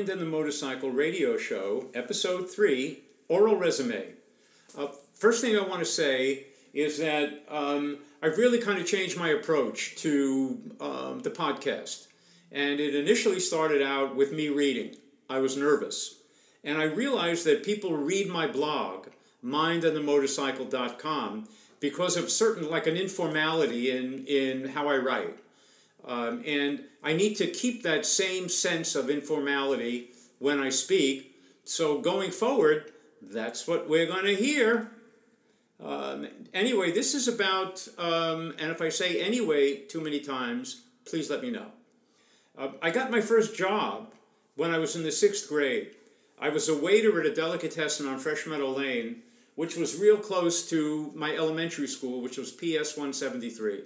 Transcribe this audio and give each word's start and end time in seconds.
Mind 0.00 0.08
and 0.08 0.22
the 0.22 0.24
Motorcycle 0.24 0.90
Radio 0.90 1.36
Show, 1.36 1.88
Episode 1.92 2.50
3 2.50 3.00
Oral 3.28 3.56
Resume. 3.56 4.14
Uh, 4.74 4.86
first 5.12 5.42
thing 5.42 5.58
I 5.58 5.60
want 5.60 5.80
to 5.80 5.84
say 5.84 6.46
is 6.72 6.96
that 7.00 7.44
um, 7.50 7.98
I've 8.22 8.38
really 8.38 8.60
kind 8.60 8.78
of 8.78 8.86
changed 8.86 9.18
my 9.18 9.28
approach 9.28 9.96
to 9.96 10.58
um, 10.80 11.20
the 11.20 11.30
podcast. 11.30 12.06
And 12.50 12.80
it 12.80 12.94
initially 12.94 13.40
started 13.40 13.82
out 13.82 14.16
with 14.16 14.32
me 14.32 14.48
reading. 14.48 14.96
I 15.28 15.40
was 15.40 15.58
nervous. 15.58 16.14
And 16.64 16.78
I 16.78 16.84
realized 16.84 17.44
that 17.44 17.62
people 17.62 17.94
read 17.94 18.26
my 18.26 18.46
blog, 18.46 19.08
mindandthemotorcycle.com, 19.44 21.46
because 21.78 22.16
of 22.16 22.30
certain, 22.30 22.70
like 22.70 22.86
an 22.86 22.96
informality 22.96 23.90
in, 23.90 24.24
in 24.24 24.70
how 24.70 24.88
I 24.88 24.96
write. 24.96 25.36
Um, 26.06 26.42
and 26.46 26.84
I 27.02 27.12
need 27.12 27.34
to 27.36 27.46
keep 27.46 27.82
that 27.82 28.06
same 28.06 28.48
sense 28.48 28.94
of 28.94 29.10
informality 29.10 30.10
when 30.38 30.60
I 30.60 30.70
speak. 30.70 31.36
So 31.64 32.00
going 32.00 32.30
forward, 32.30 32.92
that's 33.22 33.68
what 33.68 33.88
we're 33.88 34.06
going 34.06 34.24
to 34.24 34.34
hear. 34.34 34.90
Um, 35.82 36.26
anyway, 36.52 36.90
this 36.90 37.14
is 37.14 37.28
about, 37.28 37.86
um, 37.98 38.54
and 38.58 38.70
if 38.70 38.82
I 38.82 38.88
say 38.88 39.20
anyway 39.20 39.76
too 39.76 40.00
many 40.00 40.20
times, 40.20 40.82
please 41.04 41.30
let 41.30 41.42
me 41.42 41.50
know. 41.50 41.66
Uh, 42.58 42.68
I 42.82 42.90
got 42.90 43.10
my 43.10 43.20
first 43.20 43.56
job 43.56 44.12
when 44.56 44.72
I 44.72 44.78
was 44.78 44.96
in 44.96 45.02
the 45.02 45.12
sixth 45.12 45.48
grade. 45.48 45.94
I 46.38 46.48
was 46.48 46.68
a 46.68 46.76
waiter 46.76 47.20
at 47.20 47.26
a 47.26 47.34
delicatessen 47.34 48.06
on 48.06 48.18
Fresh 48.18 48.46
Meadow 48.46 48.70
Lane, 48.70 49.22
which 49.54 49.76
was 49.76 49.98
real 49.98 50.16
close 50.16 50.68
to 50.70 51.12
my 51.14 51.34
elementary 51.34 51.86
school, 51.86 52.20
which 52.22 52.38
was 52.38 52.50
PS 52.50 52.96
173. 52.96 53.82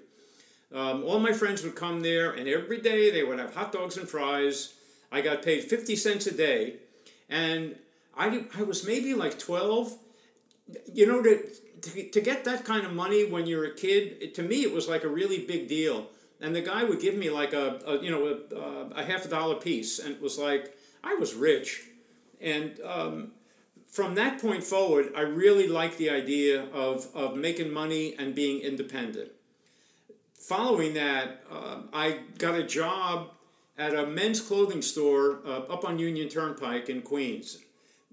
Um, 0.74 1.04
all 1.04 1.20
my 1.20 1.32
friends 1.32 1.62
would 1.62 1.76
come 1.76 2.00
there, 2.00 2.32
and 2.32 2.48
every 2.48 2.80
day 2.80 3.12
they 3.12 3.22
would 3.22 3.38
have 3.38 3.54
hot 3.54 3.70
dogs 3.70 3.96
and 3.96 4.08
fries. 4.08 4.74
I 5.12 5.20
got 5.20 5.42
paid 5.42 5.62
50 5.62 5.94
cents 5.94 6.26
a 6.26 6.34
day, 6.34 6.78
and 7.28 7.76
I, 8.16 8.46
I 8.58 8.64
was 8.64 8.84
maybe 8.84 9.14
like 9.14 9.38
12. 9.38 9.96
You 10.92 11.06
know, 11.06 11.22
to, 11.22 11.44
to, 11.82 12.10
to 12.10 12.20
get 12.20 12.44
that 12.44 12.64
kind 12.64 12.84
of 12.84 12.92
money 12.92 13.24
when 13.24 13.46
you're 13.46 13.66
a 13.66 13.74
kid, 13.74 14.16
it, 14.20 14.34
to 14.34 14.42
me, 14.42 14.62
it 14.62 14.72
was 14.72 14.88
like 14.88 15.04
a 15.04 15.08
really 15.08 15.46
big 15.46 15.68
deal. 15.68 16.06
And 16.40 16.56
the 16.56 16.62
guy 16.62 16.82
would 16.82 17.00
give 17.00 17.14
me 17.14 17.30
like 17.30 17.52
a, 17.52 17.80
a 17.86 18.02
you 18.02 18.10
know, 18.10 18.40
a, 18.56 19.00
a, 19.00 19.04
half 19.04 19.24
a 19.24 19.28
dollar 19.28 19.54
piece, 19.54 20.00
and 20.00 20.10
it 20.10 20.20
was 20.20 20.38
like, 20.38 20.76
I 21.04 21.14
was 21.14 21.34
rich. 21.34 21.82
And 22.40 22.80
um, 22.84 23.32
from 23.86 24.16
that 24.16 24.40
point 24.40 24.64
forward, 24.64 25.12
I 25.14 25.20
really 25.20 25.68
liked 25.68 25.98
the 25.98 26.10
idea 26.10 26.64
of, 26.72 27.06
of 27.14 27.36
making 27.36 27.72
money 27.72 28.16
and 28.18 28.34
being 28.34 28.60
independent 28.60 29.30
following 30.46 30.94
that, 30.94 31.42
uh, 31.50 31.78
I 31.92 32.20
got 32.38 32.54
a 32.54 32.62
job 32.62 33.30
at 33.78 33.94
a 33.94 34.06
men's 34.06 34.40
clothing 34.40 34.82
store 34.82 35.40
uh, 35.46 35.60
up 35.72 35.84
on 35.84 35.98
Union 35.98 36.28
Turnpike 36.28 36.88
in 36.88 37.02
Queens. 37.02 37.58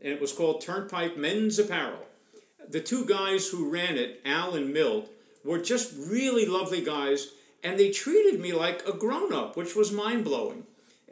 And 0.01 0.13
it 0.13 0.21
was 0.21 0.31
called 0.31 0.61
Turnpike 0.61 1.17
Men's 1.17 1.59
Apparel. 1.59 2.05
The 2.69 2.79
two 2.79 3.05
guys 3.05 3.49
who 3.49 3.69
ran 3.69 3.97
it, 3.97 4.21
Al 4.25 4.55
and 4.55 4.73
Milt, 4.73 5.09
were 5.43 5.59
just 5.59 5.93
really 5.97 6.45
lovely 6.45 6.83
guys, 6.83 7.29
and 7.63 7.77
they 7.77 7.91
treated 7.91 8.39
me 8.39 8.53
like 8.53 8.87
a 8.87 8.93
grown 8.93 9.33
up, 9.33 9.57
which 9.57 9.75
was 9.75 9.91
mind 9.91 10.23
blowing. 10.23 10.63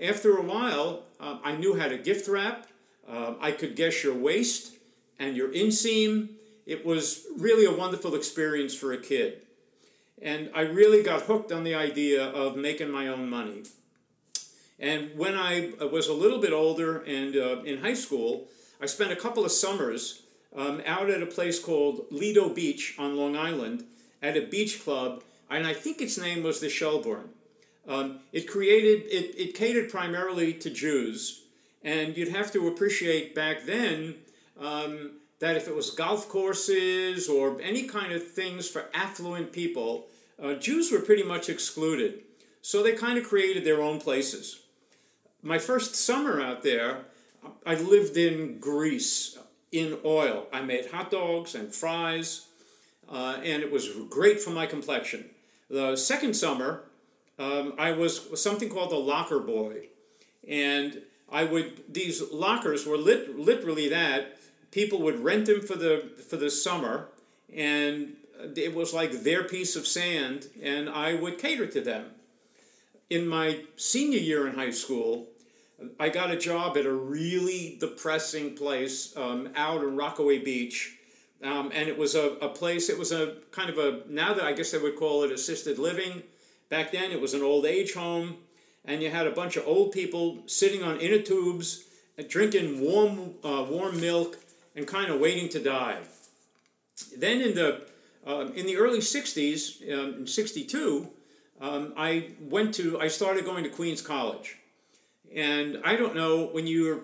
After 0.01 0.37
a 0.37 0.41
while, 0.41 1.03
uh, 1.19 1.39
I 1.43 1.55
knew 1.57 1.77
how 1.77 1.89
to 1.89 1.97
gift 1.97 2.27
wrap, 2.27 2.67
uh, 3.07 3.33
I 3.41 3.51
could 3.51 3.75
guess 3.75 4.03
your 4.03 4.15
waist 4.15 4.73
and 5.17 5.35
your 5.35 5.49
inseam. 5.49 6.29
It 6.65 6.85
was 6.85 7.25
really 7.37 7.65
a 7.65 7.77
wonderful 7.77 8.15
experience 8.15 8.73
for 8.73 8.93
a 8.93 8.97
kid. 8.97 9.41
And 10.21 10.49
I 10.53 10.61
really 10.61 11.01
got 11.03 11.23
hooked 11.23 11.51
on 11.51 11.63
the 11.63 11.75
idea 11.75 12.25
of 12.25 12.55
making 12.55 12.91
my 12.91 13.07
own 13.07 13.29
money. 13.29 13.63
And 14.79 15.17
when 15.17 15.35
I 15.35 15.71
was 15.91 16.07
a 16.07 16.13
little 16.13 16.39
bit 16.39 16.53
older 16.53 16.99
and 16.99 17.35
uh, 17.35 17.61
in 17.63 17.79
high 17.79 17.93
school, 17.93 18.47
I 18.81 18.85
spent 18.85 19.11
a 19.11 19.15
couple 19.15 19.43
of 19.43 19.51
summers 19.51 20.23
um, 20.55 20.81
out 20.85 21.09
at 21.09 21.21
a 21.21 21.25
place 21.25 21.59
called 21.59 22.05
Lido 22.11 22.49
Beach 22.49 22.95
on 22.97 23.17
Long 23.17 23.35
Island 23.35 23.83
at 24.21 24.37
a 24.37 24.41
beach 24.41 24.83
club, 24.83 25.23
and 25.49 25.67
I 25.67 25.73
think 25.73 26.01
its 26.01 26.17
name 26.17 26.43
was 26.43 26.59
the 26.59 26.69
Shelbourne. 26.69 27.29
Um, 27.87 28.19
it 28.31 28.47
created, 28.47 29.05
it, 29.07 29.35
it 29.37 29.55
catered 29.55 29.89
primarily 29.89 30.53
to 30.53 30.69
Jews, 30.69 31.43
and 31.83 32.15
you'd 32.15 32.29
have 32.29 32.51
to 32.53 32.67
appreciate 32.67 33.33
back 33.35 33.65
then 33.65 34.15
um, 34.59 35.11
that 35.39 35.55
if 35.55 35.67
it 35.67 35.75
was 35.75 35.91
golf 35.91 36.27
courses 36.29 37.29
or 37.29 37.59
any 37.61 37.83
kind 37.83 38.11
of 38.13 38.31
things 38.31 38.67
for 38.67 38.85
affluent 38.93 39.51
people, 39.51 40.07
uh, 40.41 40.53
Jews 40.53 40.91
were 40.91 40.99
pretty 40.99 41.23
much 41.23 41.49
excluded. 41.49 42.21
So 42.61 42.83
they 42.83 42.93
kind 42.93 43.17
of 43.17 43.27
created 43.27 43.63
their 43.63 43.81
own 43.81 43.99
places. 43.99 44.61
My 45.41 45.57
first 45.57 45.95
summer 45.95 46.41
out 46.41 46.63
there, 46.63 47.05
I 47.65 47.75
lived 47.75 48.17
in 48.17 48.59
grease 48.59 49.37
in 49.71 49.97
oil. 50.03 50.47
I 50.51 50.61
made 50.61 50.87
hot 50.87 51.11
dogs 51.11 51.55
and 51.55 51.73
fries, 51.73 52.47
uh, 53.09 53.37
and 53.43 53.63
it 53.63 53.71
was 53.71 53.89
great 54.09 54.41
for 54.41 54.49
my 54.49 54.65
complexion. 54.65 55.29
The 55.69 55.95
second 55.95 56.35
summer, 56.35 56.83
um, 57.37 57.73
I 57.77 57.93
was 57.93 58.41
something 58.41 58.69
called 58.69 58.91
the 58.91 58.97
locker 58.97 59.39
boy. 59.39 59.87
And 60.47 61.03
I 61.31 61.43
would, 61.45 61.93
these 61.93 62.21
lockers 62.31 62.85
were 62.85 62.97
lit, 62.97 63.37
literally 63.39 63.87
that 63.89 64.37
people 64.71 65.01
would 65.01 65.23
rent 65.23 65.45
them 65.45 65.61
for 65.61 65.75
the 65.75 66.09
for 66.29 66.37
the 66.37 66.49
summer, 66.49 67.07
and 67.53 68.15
it 68.55 68.73
was 68.73 68.93
like 68.93 69.11
their 69.23 69.43
piece 69.43 69.75
of 69.75 69.87
sand, 69.87 70.47
and 70.61 70.89
I 70.89 71.15
would 71.15 71.37
cater 71.37 71.67
to 71.67 71.81
them. 71.81 72.05
In 73.09 73.27
my 73.27 73.63
senior 73.75 74.19
year 74.19 74.47
in 74.47 74.55
high 74.55 74.71
school, 74.71 75.27
I 75.99 76.09
got 76.09 76.31
a 76.31 76.37
job 76.37 76.77
at 76.77 76.85
a 76.85 76.91
really 76.91 77.77
depressing 77.79 78.55
place 78.55 79.15
um, 79.17 79.49
out 79.55 79.81
in 79.81 79.95
Rockaway 79.95 80.39
Beach. 80.39 80.95
Um, 81.41 81.71
and 81.73 81.87
it 81.87 81.97
was 81.97 82.15
a, 82.15 82.31
a 82.41 82.49
place, 82.49 82.89
it 82.89 82.99
was 82.99 83.13
a 83.13 83.37
kind 83.51 83.69
of 83.69 83.77
a, 83.77 84.01
now 84.09 84.33
that 84.33 84.43
I 84.43 84.51
guess 84.51 84.71
they 84.71 84.77
would 84.77 84.97
call 84.97 85.23
it 85.23 85.31
assisted 85.31 85.79
living. 85.79 86.23
Back 86.67 86.91
then 86.91 87.11
it 87.11 87.21
was 87.21 87.33
an 87.33 87.41
old 87.41 87.65
age 87.65 87.93
home, 87.93 88.37
and 88.83 89.01
you 89.01 89.09
had 89.09 89.25
a 89.25 89.31
bunch 89.31 89.55
of 89.55 89.65
old 89.65 89.93
people 89.93 90.39
sitting 90.47 90.83
on 90.83 90.99
inner 90.99 91.21
tubes, 91.21 91.85
drinking 92.27 92.81
warm, 92.81 93.35
uh, 93.43 93.65
warm 93.69 94.01
milk, 94.01 94.37
and 94.75 94.87
kind 94.87 95.11
of 95.11 95.19
waiting 95.19 95.49
to 95.49 95.59
die. 95.59 95.99
Then 97.17 97.41
in 97.41 97.55
the 97.55 97.81
uh, 98.27 98.47
in 98.53 98.65
the 98.65 98.77
early 98.77 98.99
'60s, 98.99 99.81
um, 99.93 100.13
in 100.21 100.27
'62, 100.27 101.09
um, 101.61 101.93
I 101.97 102.31
went 102.41 102.73
to 102.75 102.99
I 102.99 103.07
started 103.07 103.45
going 103.45 103.63
to 103.63 103.69
Queens 103.69 104.01
College, 104.01 104.57
and 105.33 105.81
I 105.83 105.95
don't 105.95 106.15
know 106.15 106.47
when 106.47 106.67
you're 106.67 107.01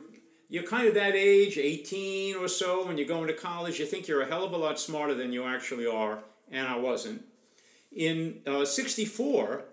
you're 0.49 0.63
kind 0.63 0.87
of 0.87 0.93
that 0.93 1.15
age, 1.15 1.57
18 1.57 2.35
or 2.35 2.47
so, 2.47 2.85
when 2.85 2.97
you're 2.97 3.07
going 3.07 3.27
to 3.27 3.33
college, 3.33 3.79
you 3.79 3.85
think 3.85 4.07
you're 4.07 4.21
a 4.21 4.27
hell 4.27 4.43
of 4.43 4.53
a 4.53 4.57
lot 4.57 4.79
smarter 4.79 5.15
than 5.15 5.33
you 5.33 5.43
actually 5.43 5.87
are, 5.87 6.19
and 6.51 6.67
I 6.67 6.77
wasn't. 6.77 7.25
In 7.91 8.41
uh, 8.45 8.65
64, 8.65 9.63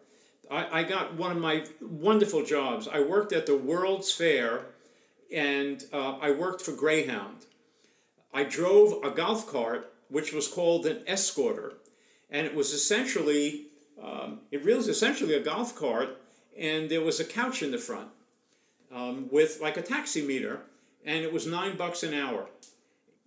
I, 0.51 0.81
I, 0.81 0.83
got 0.85 1.15
one 1.15 1.31
of 1.33 1.39
my 1.39 1.65
wonderful 1.81 2.45
jobs. 2.45 2.89
I 2.89 3.01
worked 3.01 3.33
at 3.33 3.47
the 3.47 3.57
World's 3.57 4.13
Fair, 4.13 4.67
and 5.35 5.85
uh, 5.93 6.19
I 6.19 6.31
worked 6.31 6.63
for 6.63 6.73
Greyhound. 6.73 7.47
I 8.33 8.45
drove 8.45 9.05
a 9.05 9.11
golf 9.11 9.47
cart, 9.47 9.93
which 10.09 10.33
was 10.33 10.49
called 10.49 10.87
an 10.87 11.03
escorter, 11.07 11.75
and 12.31 12.47
it 12.47 12.55
was 12.55 12.73
essentially, 12.73 13.67
um, 14.03 14.41
it 14.51 14.65
really 14.65 14.79
was 14.79 14.89
essentially 14.89 15.35
a 15.35 15.41
golf 15.41 15.77
cart, 15.77 16.21
and 16.59 16.91
there 16.91 17.03
was 17.03 17.21
a 17.21 17.25
couch 17.25 17.63
in 17.63 17.71
the 17.71 17.79
front 17.79 18.09
um, 18.95 19.29
with 19.31 19.61
like 19.61 19.77
a 19.77 19.83
taxi 19.83 20.23
meter, 20.23 20.61
and 21.05 21.25
it 21.25 21.33
was 21.33 21.47
nine 21.47 21.77
bucks 21.77 22.03
an 22.03 22.15
hour. 22.15 22.47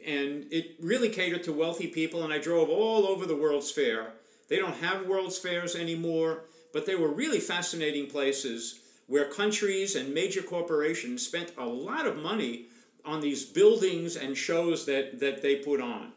And 0.05 0.45
it 0.51 0.75
really 0.79 1.09
catered 1.09 1.43
to 1.43 1.53
wealthy 1.53 1.87
people, 1.87 2.23
and 2.23 2.31
I 2.33 2.37
drove 2.37 2.69
all 2.69 3.07
over 3.07 3.25
the 3.25 3.35
World's 3.35 3.71
Fair. 3.71 4.13
They 4.49 4.57
don't 4.57 4.75
have 4.75 5.07
World's 5.07 5.37
Fairs 5.37 5.75
anymore, 5.75 6.45
but 6.73 6.85
they 6.85 6.95
were 6.95 7.07
really 7.07 7.39
fascinating 7.39 8.07
places 8.07 8.79
where 9.07 9.25
countries 9.25 9.95
and 9.95 10.13
major 10.13 10.41
corporations 10.41 11.25
spent 11.25 11.53
a 11.57 11.65
lot 11.65 12.05
of 12.05 12.17
money 12.17 12.65
on 13.05 13.21
these 13.21 13.45
buildings 13.45 14.15
and 14.15 14.37
shows 14.37 14.85
that, 14.85 15.19
that 15.19 15.41
they 15.41 15.57
put 15.57 15.81
on. 15.81 16.11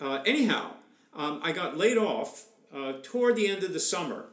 Uh, 0.00 0.22
anyhow, 0.24 0.72
um, 1.14 1.40
I 1.42 1.52
got 1.52 1.76
laid 1.76 1.98
off 1.98 2.46
uh, 2.74 2.94
toward 3.02 3.36
the 3.36 3.48
end 3.48 3.64
of 3.64 3.72
the 3.72 3.80
summer, 3.80 4.26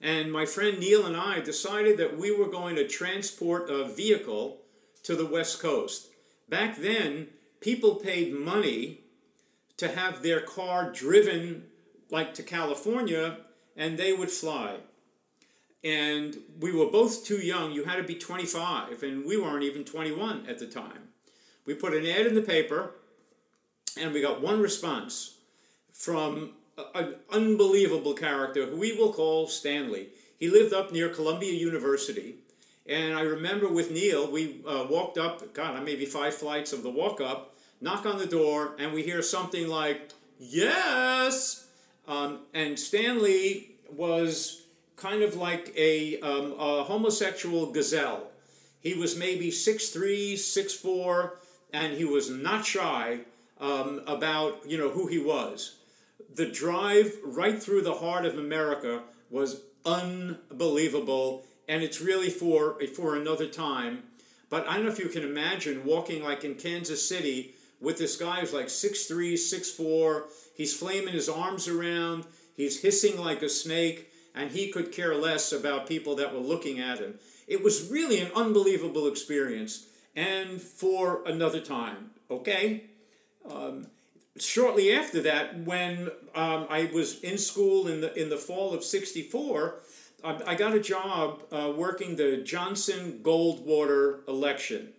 and 0.00 0.32
my 0.32 0.46
friend 0.46 0.78
Neil 0.78 1.06
and 1.06 1.16
I 1.16 1.40
decided 1.40 1.98
that 1.98 2.18
we 2.18 2.30
were 2.30 2.48
going 2.48 2.76
to 2.76 2.86
transport 2.86 3.70
a 3.70 3.84
vehicle 3.84 4.58
to 5.04 5.14
the 5.14 5.26
West 5.26 5.60
Coast. 5.60 6.08
Back 6.48 6.76
then, 6.76 7.28
people 7.60 7.96
paid 7.96 8.32
money 8.32 9.00
to 9.76 9.88
have 9.88 10.22
their 10.22 10.40
car 10.40 10.92
driven 10.92 11.64
like 12.10 12.34
to 12.34 12.42
California, 12.42 13.38
and 13.76 13.96
they 13.96 14.12
would 14.12 14.30
fly 14.30 14.76
and 15.84 16.36
we 16.60 16.72
were 16.72 16.86
both 16.86 17.24
too 17.24 17.38
young. 17.38 17.72
You 17.72 17.84
had 17.84 17.96
to 17.96 18.02
be 18.02 18.14
25, 18.14 19.02
and 19.02 19.24
we 19.24 19.36
weren't 19.36 19.64
even 19.64 19.84
21 19.84 20.46
at 20.48 20.58
the 20.58 20.66
time. 20.66 21.08
We 21.64 21.74
put 21.74 21.94
an 21.94 22.06
ad 22.06 22.26
in 22.26 22.34
the 22.34 22.42
paper, 22.42 22.92
and 24.00 24.12
we 24.12 24.20
got 24.20 24.40
one 24.40 24.60
response 24.60 25.36
from 25.92 26.52
an 26.94 27.16
unbelievable 27.30 28.14
character 28.14 28.66
who 28.66 28.76
we 28.76 28.92
will 28.92 29.12
call 29.12 29.48
Stanley. 29.48 30.08
He 30.38 30.48
lived 30.48 30.72
up 30.72 30.92
near 30.92 31.08
Columbia 31.08 31.52
University, 31.52 32.36
And 32.86 33.14
I 33.14 33.22
remember 33.22 33.68
with 33.68 33.90
Neil, 33.90 34.30
we 34.30 34.62
uh, 34.66 34.86
walked 34.88 35.18
up, 35.18 35.52
God, 35.52 35.84
maybe 35.84 36.06
five 36.06 36.34
flights 36.34 36.72
of 36.72 36.82
the 36.82 36.90
walk 36.90 37.20
up, 37.20 37.56
knock 37.80 38.06
on 38.06 38.18
the 38.18 38.26
door, 38.26 38.74
and 38.78 38.92
we 38.92 39.02
hear 39.02 39.20
something 39.22 39.68
like, 39.68 40.12
Yes! 40.38 41.66
Um, 42.06 42.40
and 42.54 42.78
Stanley 42.78 43.72
was 43.90 44.62
kind 44.98 45.22
of 45.22 45.36
like 45.36 45.72
a, 45.76 46.20
um, 46.20 46.54
a 46.58 46.84
homosexual 46.84 47.72
gazelle. 47.72 48.28
He 48.80 48.94
was 48.94 49.16
maybe 49.16 49.50
6'3, 49.50 50.34
6'4, 50.34 51.30
and 51.72 51.94
he 51.94 52.04
was 52.04 52.30
not 52.30 52.64
shy 52.64 53.20
um, 53.60 54.02
about 54.06 54.68
you 54.68 54.78
know 54.78 54.90
who 54.90 55.06
he 55.06 55.18
was. 55.18 55.76
The 56.34 56.46
drive 56.46 57.12
right 57.24 57.60
through 57.60 57.82
the 57.82 57.94
heart 57.94 58.24
of 58.24 58.38
America 58.38 59.02
was 59.30 59.62
unbelievable, 59.84 61.44
and 61.68 61.82
it's 61.82 62.00
really 62.00 62.30
for 62.30 62.80
for 62.94 63.16
another 63.16 63.46
time. 63.46 64.04
But 64.50 64.66
I 64.68 64.74
don't 64.74 64.86
know 64.86 64.92
if 64.92 64.98
you 64.98 65.08
can 65.08 65.24
imagine 65.24 65.84
walking 65.84 66.22
like 66.22 66.44
in 66.44 66.54
Kansas 66.54 67.06
City 67.06 67.54
with 67.80 67.98
this 67.98 68.16
guy 68.16 68.40
who's 68.40 68.54
like 68.54 68.66
6'3", 68.66 69.34
6'4". 69.34 70.22
He's 70.56 70.74
flaming 70.74 71.14
his 71.14 71.28
arms 71.28 71.68
around. 71.68 72.24
He's 72.56 72.80
hissing 72.80 73.18
like 73.20 73.42
a 73.42 73.48
snake, 73.48 74.07
and 74.38 74.52
he 74.52 74.70
could 74.70 74.92
care 74.92 75.16
less 75.16 75.52
about 75.52 75.88
people 75.88 76.14
that 76.14 76.32
were 76.32 76.38
looking 76.38 76.78
at 76.78 77.00
him. 77.00 77.18
It 77.48 77.62
was 77.62 77.90
really 77.90 78.20
an 78.20 78.30
unbelievable 78.36 79.08
experience, 79.08 79.86
and 80.14 80.62
for 80.62 81.22
another 81.26 81.60
time, 81.60 82.10
okay? 82.30 82.84
Um, 83.50 83.88
shortly 84.38 84.92
after 84.92 85.20
that, 85.22 85.58
when 85.64 86.10
um, 86.36 86.66
I 86.70 86.88
was 86.94 87.20
in 87.20 87.36
school 87.36 87.88
in 87.88 88.00
the, 88.00 88.14
in 88.14 88.30
the 88.30 88.36
fall 88.36 88.72
of 88.72 88.84
64, 88.84 89.80
I, 90.22 90.40
I 90.46 90.54
got 90.54 90.72
a 90.74 90.80
job 90.80 91.42
uh, 91.50 91.72
working 91.76 92.14
the 92.14 92.36
Johnson 92.36 93.20
Goldwater 93.22 94.26
election. 94.28 94.90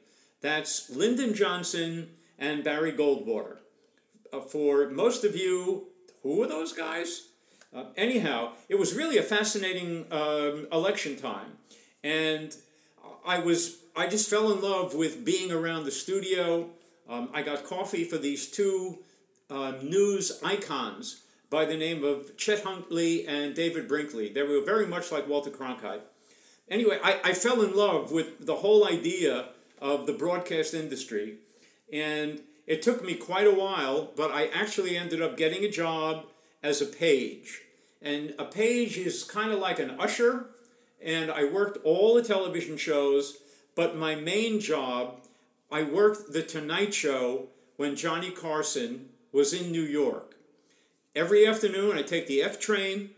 That's 0.42 0.90
Lyndon 0.90 1.34
Johnson 1.34 2.10
and 2.38 2.64
Barry 2.64 2.92
Goldwater. 2.92 3.58
Uh, 4.34 4.42
for 4.42 4.90
most 4.90 5.24
of 5.24 5.36
you, 5.36 5.88
who 6.24 6.44
are 6.44 6.48
those 6.48 6.74
guys? 6.74 7.30
Uh, 7.74 7.84
anyhow, 7.96 8.54
it 8.68 8.80
was 8.80 8.96
really 8.96 9.18
a 9.18 9.24
fascinating 9.24 10.06
um, 10.12 10.68
election 10.72 11.16
time, 11.16 11.52
and 12.04 12.56
I 13.26 13.40
was 13.40 13.78
I 13.96 14.08
just 14.08 14.30
fell 14.30 14.52
in 14.52 14.62
love 14.62 14.96
with 14.96 15.24
being 15.24 15.52
around 15.52 15.84
the 15.84 15.92
studio. 15.92 16.70
Um, 17.08 17.30
I 17.34 17.44
got 17.44 17.64
coffee 17.64 18.04
for 18.04 18.18
these 18.18 18.48
two 18.50 19.00
uh, 19.50 19.74
news 19.84 20.40
icons 20.44 21.22
by 21.50 21.66
the 21.66 21.78
name 21.78 22.04
of 22.04 22.38
Chet 22.38 22.64
Huntley 22.64 23.28
and 23.28 23.56
David 23.56 23.88
Brinkley. 23.88 24.30
They 24.30 24.44
were 24.44 24.62
very 24.62 24.86
much 24.86 25.12
like 25.12 25.28
Walter 25.28 25.50
Cronkite. 25.50 26.02
Anyway, 26.70 27.00
I, 27.04 27.20
I 27.24 27.34
fell 27.34 27.62
in 27.62 27.76
love 27.76 28.12
with 28.12 28.46
the 28.46 28.58
whole 28.58 28.88
idea 28.88 29.50
of 29.82 30.08
the 30.08 30.14
broadcast 30.14 30.74
industry, 30.74 31.38
and 31.92 32.42
it 32.66 32.82
took 32.82 33.04
me 33.04 33.16
quite 33.16 33.48
a 33.48 33.54
while, 33.54 34.12
but 34.16 34.32
I 34.32 34.48
actually 34.48 34.98
ended 34.98 35.22
up 35.22 35.38
getting 35.38 35.64
a 35.64 35.70
job 35.70 36.26
as 36.62 36.82
a 36.82 36.86
page. 36.86 37.62
And 38.02 38.34
a 38.40 38.46
page 38.46 38.98
is 38.98 39.24
kind 39.24 39.52
of 39.52 39.60
like 39.60 39.80
an 39.80 39.92
usher, 40.00 40.48
and 41.02 41.32
I 41.32 41.46
worked 41.46 41.84
all 41.84 42.16
the 42.16 42.24
television 42.24 42.78
shows, 42.78 43.38
but 43.76 43.98
my 43.98 44.16
main 44.16 44.60
job, 44.60 45.22
I 45.72 45.84
worked 45.84 46.34
The 46.34 46.44
Tonight 46.44 46.94
Show 46.94 47.48
when 47.78 47.96
Johnny 47.96 48.32
Carson 48.32 49.10
was 49.32 49.54
in 49.54 49.72
New 49.72 49.84
York. 49.84 50.36
Every 51.16 51.46
afternoon, 51.46 51.98
I 51.98 52.02
take 52.02 52.28
the 52.28 52.42
F 52.42 52.60
train 52.60 53.12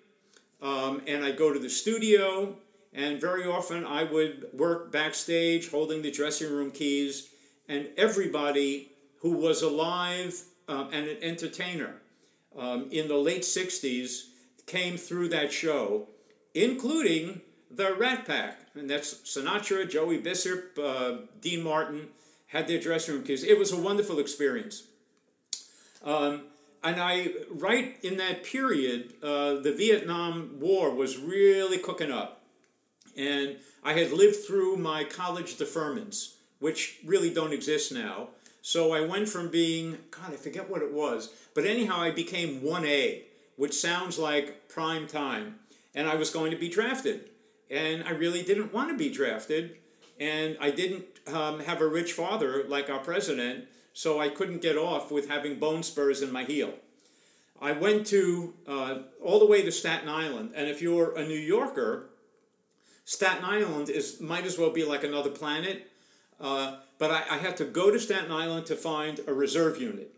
um, 0.61 1.01
and 1.07 1.23
I 1.23 1.31
go 1.31 1.51
to 1.51 1.59
the 1.59 1.69
studio, 1.69 2.55
and 2.93 3.19
very 3.19 3.45
often 3.45 3.85
I 3.85 4.03
would 4.03 4.47
work 4.53 4.91
backstage 4.91 5.69
holding 5.69 6.01
the 6.01 6.11
dressing 6.11 6.51
room 6.51 6.71
keys, 6.71 7.29
and 7.67 7.89
everybody 7.97 8.91
who 9.19 9.33
was 9.33 9.61
alive 9.61 10.41
um, 10.67 10.89
and 10.91 11.07
an 11.07 11.17
entertainer 11.21 11.95
um, 12.57 12.87
in 12.91 13.07
the 13.07 13.17
late 13.17 13.43
60s 13.43 14.27
came 14.65 14.97
through 14.97 15.29
that 15.29 15.51
show, 15.51 16.07
including 16.53 17.41
the 17.69 17.93
Rat 17.93 18.25
Pack. 18.25 18.59
And 18.75 18.89
that's 18.89 19.13
Sinatra, 19.13 19.89
Joey 19.89 20.17
Bishop, 20.17 20.77
uh, 20.81 21.17
Dean 21.39 21.63
Martin 21.63 22.09
had 22.47 22.67
their 22.67 22.79
dressing 22.79 23.15
room 23.15 23.23
keys. 23.23 23.43
It 23.43 23.57
was 23.57 23.71
a 23.71 23.77
wonderful 23.77 24.19
experience. 24.19 24.83
Um, 26.03 26.43
and 26.83 26.99
I, 26.99 27.29
right 27.49 27.95
in 28.03 28.17
that 28.17 28.43
period, 28.43 29.13
uh, 29.21 29.55
the 29.55 29.73
Vietnam 29.77 30.57
War 30.59 30.93
was 30.93 31.17
really 31.17 31.77
cooking 31.77 32.11
up. 32.11 32.41
And 33.15 33.57
I 33.83 33.93
had 33.93 34.11
lived 34.11 34.37
through 34.45 34.77
my 34.77 35.03
college 35.03 35.57
deferments, 35.57 36.35
which 36.59 36.99
really 37.05 37.33
don't 37.33 37.53
exist 37.53 37.91
now. 37.91 38.29
So 38.61 38.93
I 38.93 39.01
went 39.01 39.27
from 39.27 39.49
being, 39.49 39.97
God, 40.11 40.33
I 40.33 40.35
forget 40.35 40.69
what 40.69 40.81
it 40.81 40.93
was, 40.93 41.33
but 41.53 41.65
anyhow, 41.65 41.99
I 41.99 42.11
became 42.11 42.61
1A, 42.61 43.23
which 43.55 43.73
sounds 43.73 44.19
like 44.19 44.69
prime 44.69 45.07
time. 45.07 45.59
And 45.93 46.07
I 46.07 46.15
was 46.15 46.29
going 46.29 46.51
to 46.51 46.57
be 46.57 46.69
drafted. 46.69 47.29
And 47.69 48.03
I 48.03 48.11
really 48.11 48.43
didn't 48.43 48.73
want 48.73 48.89
to 48.89 48.97
be 48.97 49.09
drafted. 49.09 49.77
And 50.19 50.57
I 50.61 50.69
didn't 50.71 51.05
um, 51.27 51.59
have 51.61 51.81
a 51.81 51.87
rich 51.87 52.13
father 52.13 52.63
like 52.67 52.89
our 52.89 52.99
president, 52.99 53.65
so 53.93 54.19
I 54.19 54.29
couldn't 54.29 54.61
get 54.61 54.77
off 54.77 55.11
with 55.11 55.29
having 55.29 55.59
bone 55.59 55.83
spurs 55.83 56.21
in 56.21 56.31
my 56.31 56.43
heel. 56.43 56.73
I 57.61 57.73
went 57.73 58.07
to 58.07 58.53
uh, 58.67 58.99
all 59.23 59.39
the 59.39 59.45
way 59.45 59.61
to 59.61 59.71
Staten 59.71 60.09
Island, 60.09 60.51
and 60.55 60.67
if 60.67 60.81
you're 60.81 61.15
a 61.15 61.25
New 61.25 61.33
Yorker, 61.33 62.09
Staten 63.05 63.43
Island 63.43 63.89
is 63.89 64.19
might 64.19 64.45
as 64.45 64.57
well 64.57 64.71
be 64.71 64.83
like 64.83 65.03
another 65.03 65.29
planet. 65.29 65.87
Uh, 66.39 66.77
but 67.01 67.09
I, 67.09 67.23
I 67.31 67.37
had 67.39 67.57
to 67.57 67.65
go 67.65 67.89
to 67.89 67.99
Staten 67.99 68.31
Island 68.31 68.67
to 68.67 68.75
find 68.75 69.21
a 69.25 69.33
reserve 69.33 69.81
unit, 69.81 70.13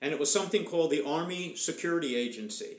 and 0.00 0.12
it 0.12 0.20
was 0.20 0.32
something 0.32 0.64
called 0.64 0.92
the 0.92 1.04
Army 1.04 1.56
Security 1.56 2.14
Agency. 2.14 2.76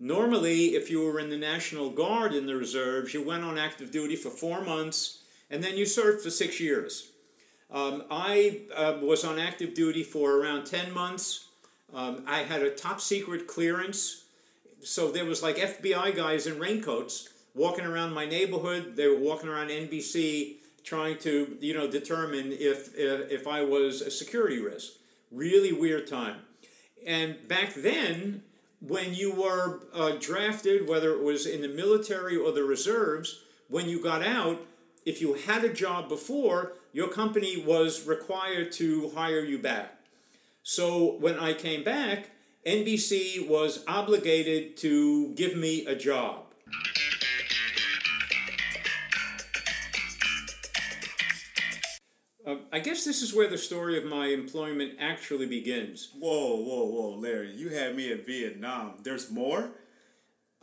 Normally, 0.00 0.74
if 0.74 0.90
you 0.90 1.04
were 1.04 1.20
in 1.20 1.30
the 1.30 1.36
National 1.36 1.90
Guard 1.90 2.34
in 2.34 2.46
the 2.46 2.56
reserves, 2.56 3.14
you 3.14 3.22
went 3.22 3.44
on 3.44 3.58
active 3.58 3.92
duty 3.92 4.16
for 4.16 4.30
four 4.30 4.60
months, 4.62 5.22
and 5.50 5.62
then 5.62 5.76
you 5.76 5.86
served 5.86 6.24
for 6.24 6.30
six 6.30 6.58
years. 6.58 7.12
Um, 7.70 8.02
I 8.10 8.62
uh, 8.74 8.98
was 9.00 9.24
on 9.24 9.38
active 9.38 9.74
duty 9.74 10.02
for 10.02 10.38
around 10.38 10.64
10 10.64 10.92
months. 10.92 11.46
Um, 11.94 12.24
I 12.26 12.38
had 12.38 12.60
a 12.60 12.70
top 12.70 13.00
secret 13.00 13.46
clearance. 13.46 14.24
So 14.82 15.12
there 15.12 15.26
was 15.26 15.44
like 15.44 15.58
FBI 15.58 16.16
guys 16.16 16.48
in 16.48 16.58
raincoats 16.58 17.28
walking 17.54 17.84
around 17.84 18.14
my 18.14 18.26
neighborhood. 18.26 18.96
They 18.96 19.06
were 19.06 19.20
walking 19.20 19.48
around 19.48 19.68
NBC 19.68 20.56
trying 20.84 21.18
to, 21.18 21.56
you 21.60 21.74
know, 21.74 21.90
determine 21.90 22.52
if, 22.52 22.94
if, 22.96 23.46
I 23.46 23.62
was 23.62 24.00
a 24.00 24.10
security 24.10 24.60
risk. 24.60 24.92
Really 25.30 25.72
weird 25.72 26.06
time. 26.06 26.36
And 27.06 27.36
back 27.48 27.74
then, 27.74 28.42
when 28.80 29.14
you 29.14 29.32
were 29.32 29.80
uh, 29.94 30.12
drafted, 30.20 30.88
whether 30.88 31.12
it 31.12 31.22
was 31.22 31.46
in 31.46 31.62
the 31.62 31.68
military 31.68 32.36
or 32.36 32.52
the 32.52 32.64
reserves, 32.64 33.42
when 33.68 33.88
you 33.88 34.02
got 34.02 34.22
out, 34.22 34.60
if 35.06 35.20
you 35.20 35.34
had 35.34 35.64
a 35.64 35.72
job 35.72 36.08
before, 36.08 36.72
your 36.92 37.08
company 37.08 37.62
was 37.62 38.06
required 38.06 38.72
to 38.72 39.10
hire 39.14 39.44
you 39.44 39.58
back. 39.58 39.96
So 40.62 41.16
when 41.18 41.38
I 41.38 41.52
came 41.52 41.84
back, 41.84 42.30
NBC 42.66 43.48
was 43.48 43.84
obligated 43.88 44.76
to 44.78 45.32
give 45.34 45.56
me 45.56 45.86
a 45.86 45.94
job. 45.94 46.49
I 52.72 52.78
guess 52.78 53.04
this 53.04 53.20
is 53.20 53.34
where 53.34 53.48
the 53.48 53.58
story 53.58 53.98
of 53.98 54.04
my 54.04 54.28
employment 54.28 54.94
actually 55.00 55.46
begins. 55.46 56.10
Whoa, 56.16 56.56
whoa, 56.56 56.84
whoa, 56.84 57.16
Larry! 57.16 57.52
You 57.52 57.70
had 57.70 57.96
me 57.96 58.12
at 58.12 58.24
Vietnam. 58.24 58.94
There's 59.02 59.30
more. 59.30 59.72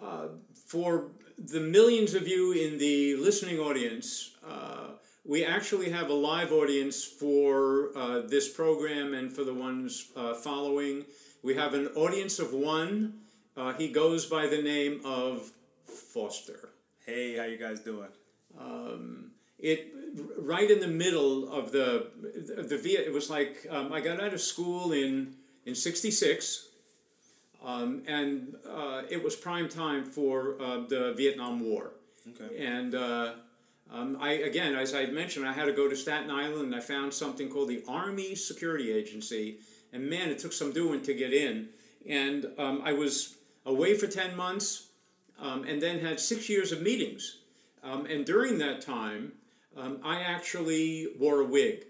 Uh, 0.02 0.28
for 0.66 1.12
the 1.38 1.60
millions 1.60 2.14
of 2.14 2.26
you 2.26 2.54
in 2.54 2.78
the 2.78 3.18
listening 3.18 3.60
audience, 3.60 4.36
uh, 4.48 4.92
we 5.26 5.44
actually 5.44 5.90
have 5.90 6.10
a 6.10 6.14
live 6.14 6.54
audience 6.54 7.04
for 7.04 7.90
uh, 7.98 8.22
this 8.22 8.48
program 8.48 9.14
and 9.14 9.34
for 9.34 9.44
the 9.44 9.54
ones 9.54 10.12
uh, 10.16 10.34
following. 10.34 11.04
We 11.44 11.56
have 11.56 11.74
an 11.74 11.88
audience 11.88 12.40
of 12.40 12.54
one. 12.54 13.16
Uh, 13.58 13.74
he 13.74 13.90
goes 13.90 14.26
by 14.26 14.48
the 14.48 14.62
name 14.62 15.02
of 15.04 15.52
Foster. 15.86 16.70
Hey, 17.06 17.36
how 17.36 17.44
you 17.44 17.58
guys 17.58 17.82
doing? 17.82 18.10
Um, 18.58 19.27
it 19.60 19.94
right 20.38 20.70
in 20.70 20.80
the 20.80 20.88
middle 20.88 21.52
of 21.52 21.72
the 21.72 22.08
the 22.68 22.78
Viet. 22.78 23.06
It 23.06 23.14
was 23.14 23.30
like 23.30 23.66
um, 23.70 23.92
I 23.92 24.02
got 24.02 24.22
out 24.22 24.34
of 24.34 24.42
school 24.42 24.92
in 24.92 25.36
in 25.66 25.76
'66, 25.76 26.68
um, 27.64 28.04
and 28.08 28.56
uh, 28.70 29.04
it 29.10 29.24
was 29.24 29.36
prime 29.36 29.70
time 29.70 30.04
for 30.04 30.62
uh, 30.62 30.82
the 30.88 31.14
Vietnam 31.18 31.60
War. 31.60 31.92
Okay. 32.30 32.66
And 32.66 32.94
uh, 32.96 33.34
um, 33.92 34.18
I 34.20 34.34
again, 34.34 34.76
as 34.76 34.94
I 34.94 35.06
mentioned, 35.08 35.48
I 35.48 35.54
had 35.54 35.66
to 35.66 35.74
go 35.74 35.90
to 35.90 35.96
Staten 35.96 36.30
Island, 36.30 36.66
and 36.66 36.76
I 36.76 36.82
found 36.82 37.14
something 37.14 37.50
called 37.50 37.70
the 37.70 37.84
Army 37.88 38.36
Security 38.36 38.92
Agency, 38.92 39.60
and 39.92 40.10
man, 40.10 40.30
it 40.30 40.40
took 40.40 40.54
some 40.54 40.72
doing 40.72 41.02
to 41.04 41.14
get 41.14 41.34
in. 41.34 41.70
And 42.08 42.48
um, 42.58 42.82
I 42.86 42.94
was 42.94 43.36
away 43.66 43.96
for 43.96 44.08
ten 44.08 44.36
months, 44.36 44.88
um, 45.40 45.64
and 45.64 45.82
then 45.82 46.00
had 46.00 46.20
six 46.20 46.48
years 46.48 46.72
of 46.72 46.82
meetings. 46.82 47.40
Um, 47.84 48.06
and 48.06 48.26
during 48.26 48.58
that 48.58 48.82
time, 48.82 49.34
um, 49.78 50.00
I 50.04 50.22
actually 50.22 51.08
wore 51.20 51.42
a 51.42 51.46
wig. 51.46 51.86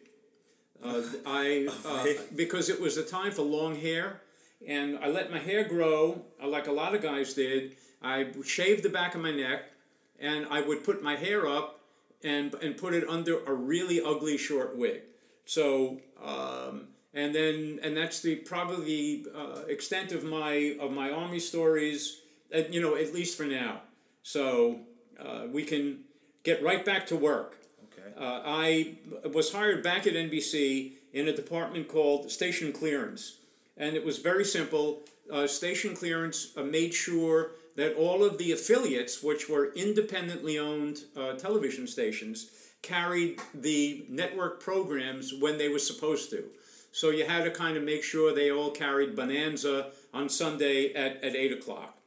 Uh, 0.83 1.01
I 1.25 1.67
uh, 1.85 2.05
because 2.35 2.69
it 2.69 2.79
was 2.79 2.95
the 2.95 3.03
time 3.03 3.31
for 3.31 3.41
long 3.41 3.75
hair, 3.75 4.21
and 4.67 4.99
I 4.99 5.07
let 5.07 5.31
my 5.31 5.39
hair 5.39 5.63
grow 5.67 6.21
uh, 6.41 6.47
like 6.47 6.67
a 6.67 6.71
lot 6.71 6.93
of 6.95 7.01
guys 7.01 7.33
did. 7.33 7.75
I 8.01 8.27
shaved 8.45 8.83
the 8.83 8.89
back 8.89 9.15
of 9.15 9.21
my 9.21 9.31
neck, 9.31 9.71
and 10.19 10.45
I 10.49 10.61
would 10.61 10.83
put 10.83 11.01
my 11.01 11.15
hair 11.15 11.47
up 11.47 11.79
and 12.23 12.53
and 12.55 12.77
put 12.77 12.93
it 12.93 13.07
under 13.07 13.43
a 13.45 13.53
really 13.53 14.01
ugly 14.01 14.37
short 14.37 14.77
wig. 14.77 15.01
So 15.45 15.99
um, 16.23 16.89
and 17.13 17.33
then 17.33 17.79
and 17.81 17.97
that's 17.97 18.21
the 18.21 18.35
probably 18.35 19.23
the 19.23 19.31
uh, 19.35 19.59
extent 19.67 20.11
of 20.11 20.23
my 20.23 20.77
of 20.79 20.91
my 20.91 21.09
army 21.09 21.39
stories. 21.39 22.21
uh, 22.53 22.59
you 22.69 22.81
know, 22.81 22.95
at 22.95 23.13
least 23.13 23.37
for 23.37 23.45
now. 23.45 23.81
So 24.23 24.81
uh, 25.19 25.47
we 25.51 25.63
can 25.63 25.99
get 26.43 26.61
right 26.63 26.83
back 26.83 27.07
to 27.07 27.15
work. 27.15 27.57
Okay. 27.97 28.09
Uh, 28.17 28.41
I 28.45 28.95
was 29.33 29.51
hired 29.51 29.83
back 29.83 30.07
at 30.07 30.13
NBC 30.13 30.91
in 31.13 31.27
a 31.27 31.35
department 31.35 31.87
called 31.87 32.31
Station 32.31 32.71
Clearance. 32.71 33.37
And 33.77 33.95
it 33.95 34.05
was 34.05 34.19
very 34.19 34.45
simple. 34.45 35.01
Uh, 35.31 35.47
Station 35.47 35.95
Clearance 35.95 36.55
uh, 36.57 36.63
made 36.63 36.93
sure 36.93 37.51
that 37.75 37.95
all 37.95 38.23
of 38.23 38.37
the 38.37 38.51
affiliates, 38.51 39.21
which 39.21 39.47
were 39.47 39.71
independently 39.73 40.57
owned 40.57 40.99
uh, 41.15 41.33
television 41.33 41.87
stations, 41.87 42.49
carried 42.81 43.39
the 43.53 44.05
network 44.09 44.61
programs 44.61 45.33
when 45.33 45.57
they 45.57 45.69
were 45.69 45.79
supposed 45.79 46.29
to. 46.31 46.43
So 46.91 47.11
you 47.11 47.25
had 47.25 47.43
to 47.43 47.51
kind 47.51 47.77
of 47.77 47.83
make 47.83 48.03
sure 48.03 48.33
they 48.33 48.51
all 48.51 48.71
carried 48.71 49.15
Bonanza 49.15 49.91
on 50.13 50.29
Sunday 50.29 50.93
at, 50.93 51.23
at 51.23 51.35
8 51.35 51.53
o'clock. 51.53 51.97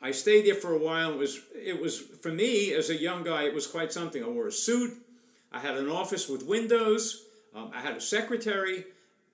I 0.00 0.12
stayed 0.12 0.46
there 0.46 0.54
for 0.54 0.72
a 0.72 0.78
while. 0.78 1.12
It 1.12 1.18
was, 1.18 1.40
it 1.54 1.80
was, 1.80 1.98
for 1.98 2.30
me, 2.30 2.72
as 2.72 2.90
a 2.90 2.94
young 2.94 3.24
guy, 3.24 3.44
it 3.44 3.54
was 3.54 3.66
quite 3.66 3.92
something. 3.92 4.22
I 4.22 4.28
wore 4.28 4.46
a 4.46 4.52
suit. 4.52 4.92
I 5.54 5.58
had 5.60 5.76
an 5.76 5.88
office 5.88 6.28
with 6.28 6.44
windows. 6.44 7.24
Um, 7.54 7.70
I 7.74 7.80
had 7.80 7.96
a 7.96 8.00
secretary. 8.00 8.84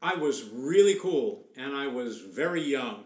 I 0.02 0.14
was 0.14 0.44
really 0.52 0.94
cool, 0.96 1.46
and 1.56 1.74
I 1.74 1.86
was 1.86 2.20
very 2.20 2.62
young. 2.62 3.04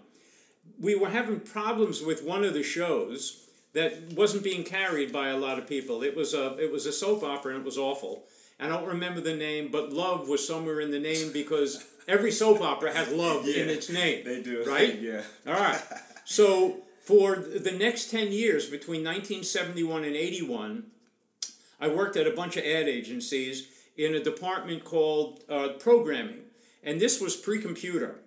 We 0.81 0.95
were 0.97 1.09
having 1.11 1.41
problems 1.41 2.03
with 2.03 2.25
one 2.25 2.45
of 2.45 2.55
the 2.55 2.63
shows 2.63 3.47
that 3.73 4.13
wasn't 4.15 4.45
being 4.45 4.65
carried 4.65 5.13
by 5.13 5.29
a 5.29 5.37
lot 5.37 5.59
of 5.59 5.67
people. 5.69 6.03
It 6.03 6.17
was 6.17 6.35
a 6.35 6.57
it 6.59 6.73
was 6.73 6.87
a 6.87 6.93
soap 6.93 7.23
opera, 7.23 7.53
and 7.53 7.61
it 7.63 7.65
was 7.65 7.79
awful. 7.79 8.25
I 8.61 8.69
don't 8.69 8.87
remember 8.87 9.21
the 9.21 9.35
name, 9.37 9.69
but 9.71 9.93
love 9.93 10.29
was 10.29 10.47
somewhere 10.47 10.81
in 10.81 10.91
the 10.93 11.01
name 11.01 11.33
because 11.33 11.85
every 12.07 12.31
soap 12.33 12.61
opera 12.61 12.93
has 12.93 13.09
love 13.13 13.47
in 13.49 13.69
Yeah, 13.69 13.75
its 13.75 13.91
name. 13.91 14.25
They 14.25 14.43
do. 14.43 14.65
right? 14.65 14.99
yeah. 15.11 15.23
All 15.47 15.55
right. 15.55 15.83
So 16.25 16.79
for 17.03 17.35
the 17.37 17.73
next 17.73 18.11
10 18.13 18.31
years, 18.33 18.67
between 18.71 19.03
1971 19.05 20.05
and 20.05 20.15
81, 20.17 20.85
I 21.85 21.89
worked 21.89 22.17
at 22.17 22.27
a 22.27 22.31
bunch 22.31 22.57
of 22.57 22.65
ad 22.65 22.89
agencies 22.89 23.69
in 23.99 24.15
a 24.15 24.25
department 24.25 24.85
called 24.85 25.45
uh, 25.51 25.69
programming. 25.79 26.45
And 26.83 26.99
this 26.99 27.21
was 27.21 27.37
pre 27.37 27.61
computer. 27.61 28.21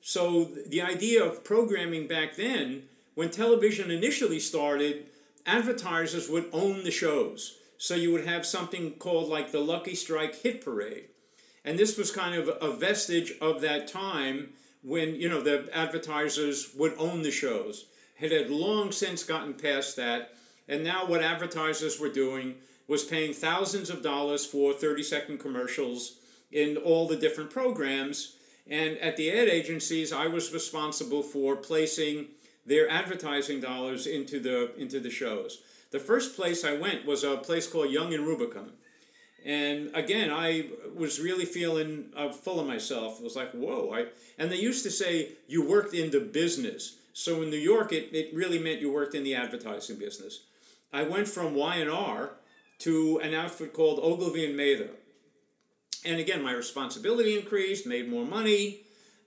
So 0.00 0.44
the 0.66 0.80
idea 0.80 1.22
of 1.22 1.44
programming 1.44 2.06
back 2.08 2.36
then, 2.36 2.84
when 3.14 3.30
television 3.30 3.90
initially 3.90 4.40
started, 4.40 5.08
advertisers 5.44 6.30
would 6.30 6.48
own 6.54 6.84
the 6.84 6.90
shows. 6.90 7.58
So 7.76 7.94
you 7.94 8.12
would 8.12 8.26
have 8.26 8.46
something 8.46 8.92
called 8.92 9.28
like 9.28 9.52
the 9.52 9.60
Lucky 9.60 9.94
Strike 9.94 10.36
Hit 10.36 10.64
Parade. 10.64 11.04
And 11.66 11.78
this 11.78 11.98
was 11.98 12.10
kind 12.10 12.34
of 12.34 12.48
a 12.62 12.72
vestige 12.72 13.34
of 13.42 13.60
that 13.60 13.88
time 13.88 14.54
when, 14.82 15.16
you 15.16 15.28
know, 15.28 15.42
the 15.42 15.68
advertisers 15.74 16.72
would 16.74 16.94
own 16.96 17.20
the 17.20 17.30
shows. 17.30 17.84
It 18.18 18.32
had 18.32 18.48
long 18.48 18.90
since 18.90 19.22
gotten 19.22 19.52
past 19.52 19.96
that. 19.96 20.32
And 20.66 20.82
now 20.82 21.04
what 21.06 21.22
advertisers 21.22 22.00
were 22.00 22.08
doing 22.08 22.54
was 22.88 23.04
paying 23.04 23.32
thousands 23.32 23.90
of 23.90 24.02
dollars 24.02 24.44
for 24.44 24.72
30 24.72 25.02
second 25.02 25.38
commercials 25.38 26.16
in 26.50 26.76
all 26.76 27.06
the 27.06 27.16
different 27.16 27.50
programs. 27.50 28.36
And 28.66 28.98
at 28.98 29.16
the 29.16 29.30
ad 29.30 29.48
agencies, 29.48 30.12
I 30.12 30.26
was 30.26 30.52
responsible 30.52 31.22
for 31.22 31.56
placing 31.56 32.26
their 32.64 32.88
advertising 32.88 33.60
dollars 33.60 34.06
into 34.06 34.38
the 34.38 34.74
into 34.76 35.00
the 35.00 35.10
shows. 35.10 35.62
The 35.90 35.98
first 35.98 36.36
place 36.36 36.64
I 36.64 36.74
went 36.74 37.04
was 37.04 37.24
a 37.24 37.36
place 37.36 37.66
called 37.66 37.90
Young 37.90 38.14
and 38.14 38.24
Rubicam. 38.24 38.70
And 39.44 39.90
again, 39.94 40.30
I 40.30 40.66
was 40.94 41.20
really 41.20 41.44
feeling 41.44 42.12
uh, 42.16 42.30
full 42.30 42.60
of 42.60 42.66
myself. 42.66 43.18
It 43.18 43.24
was 43.24 43.36
like, 43.36 43.50
whoa. 43.52 43.92
I, 43.92 44.06
and 44.38 44.50
they 44.50 44.56
used 44.56 44.84
to 44.84 44.90
say 44.90 45.32
you 45.48 45.66
worked 45.66 45.94
in 45.94 46.10
the 46.10 46.20
business. 46.20 46.96
So 47.12 47.42
in 47.42 47.50
New 47.50 47.56
York, 47.56 47.92
it, 47.92 48.14
it 48.14 48.32
really 48.32 48.58
meant 48.58 48.80
you 48.80 48.92
worked 48.92 49.14
in 49.14 49.24
the 49.24 49.34
advertising 49.34 49.98
business. 49.98 50.44
I 50.92 51.02
went 51.02 51.28
from 51.28 51.54
Y&R 51.54 52.30
to 52.82 53.20
an 53.22 53.34
outfit 53.34 53.72
called 53.72 54.00
Ogilvy 54.02 54.46
and 54.46 54.56
Mather. 54.56 54.90
And 56.04 56.18
again, 56.18 56.42
my 56.42 56.52
responsibility 56.52 57.38
increased, 57.38 57.86
made 57.86 58.08
more 58.08 58.24
money. 58.24 58.80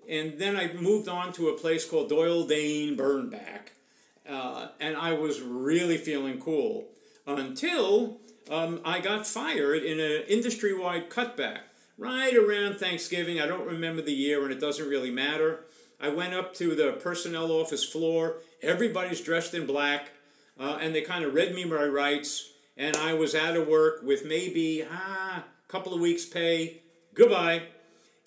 And 0.10 0.38
then 0.38 0.56
I 0.56 0.74
moved 0.74 1.08
on 1.08 1.32
to 1.34 1.50
a 1.50 1.58
place 1.58 1.88
called 1.90 2.10
Doyle 2.10 2.46
Dane 2.46 2.98
Bernbach. 2.98 3.70
Uh, 4.28 4.70
and 4.80 4.98
I 4.98 5.14
was 5.14 5.42
really 5.42 5.98
feeling 5.98 6.40
cool 6.40 6.88
until 7.26 8.18
um, 8.50 8.82
I 8.84 9.00
got 9.00 9.26
fired 9.26 9.84
in 9.84 10.00
an 10.00 10.24
industry 10.28 10.78
wide 10.78 11.10
cutback 11.10 11.60
right 11.98 12.36
around 12.36 12.76
Thanksgiving. 12.76 13.40
I 13.40 13.48
don't 13.48 13.66
remember 13.66 14.02
the 14.02 14.14
year, 14.14 14.44
and 14.44 14.52
it 14.52 14.60
doesn't 14.60 14.90
really 14.90 15.12
matter. 15.12 15.62
I 16.00 16.10
went 16.10 16.34
up 16.34 16.54
to 16.56 16.76
the 16.76 16.94
personnel 16.94 17.52
office 17.52 17.86
floor. 17.86 18.38
Everybody's 18.62 19.22
dressed 19.22 19.54
in 19.54 19.66
black, 19.66 20.12
uh, 20.60 20.78
and 20.82 20.94
they 20.94 21.02
kind 21.02 21.24
of 21.24 21.34
read 21.34 21.56
me 21.56 21.64
my 21.64 21.86
rights. 21.86 22.52
And 22.78 22.96
I 22.98 23.14
was 23.14 23.34
out 23.34 23.56
of 23.56 23.68
work 23.68 24.02
with 24.04 24.26
maybe 24.26 24.86
ah, 24.90 25.44
a 25.44 25.72
couple 25.72 25.94
of 25.94 26.02
weeks' 26.02 26.26
pay. 26.26 26.82
Goodbye. 27.14 27.64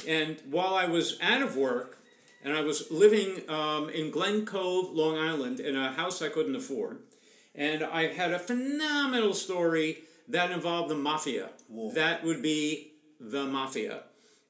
And 0.07 0.40
while 0.49 0.75
I 0.75 0.87
was 0.87 1.19
out 1.21 1.43
of 1.43 1.57
work, 1.57 1.99
and 2.43 2.57
I 2.57 2.62
was 2.62 2.90
living 2.90 3.49
um, 3.50 3.90
in 3.90 4.11
Glen 4.11 4.47
Cove, 4.47 4.90
Long 4.90 5.19
Island, 5.19 5.61
in 5.61 5.76
a 5.76 5.93
house 5.93 6.23
I 6.23 6.28
couldn't 6.28 6.55
afford, 6.57 7.00
and 7.55 7.83
I 7.83 8.07
had 8.07 8.33
a 8.33 8.38
phenomenal 8.38 9.35
story 9.35 9.99
that 10.28 10.50
involved 10.50 10.90
the 10.90 10.95
mafia. 10.95 11.50
Whoa. 11.69 11.93
That 11.93 12.25
would 12.25 12.43
be 12.43 12.93
the 13.19 13.45
mafia. 13.45 14.02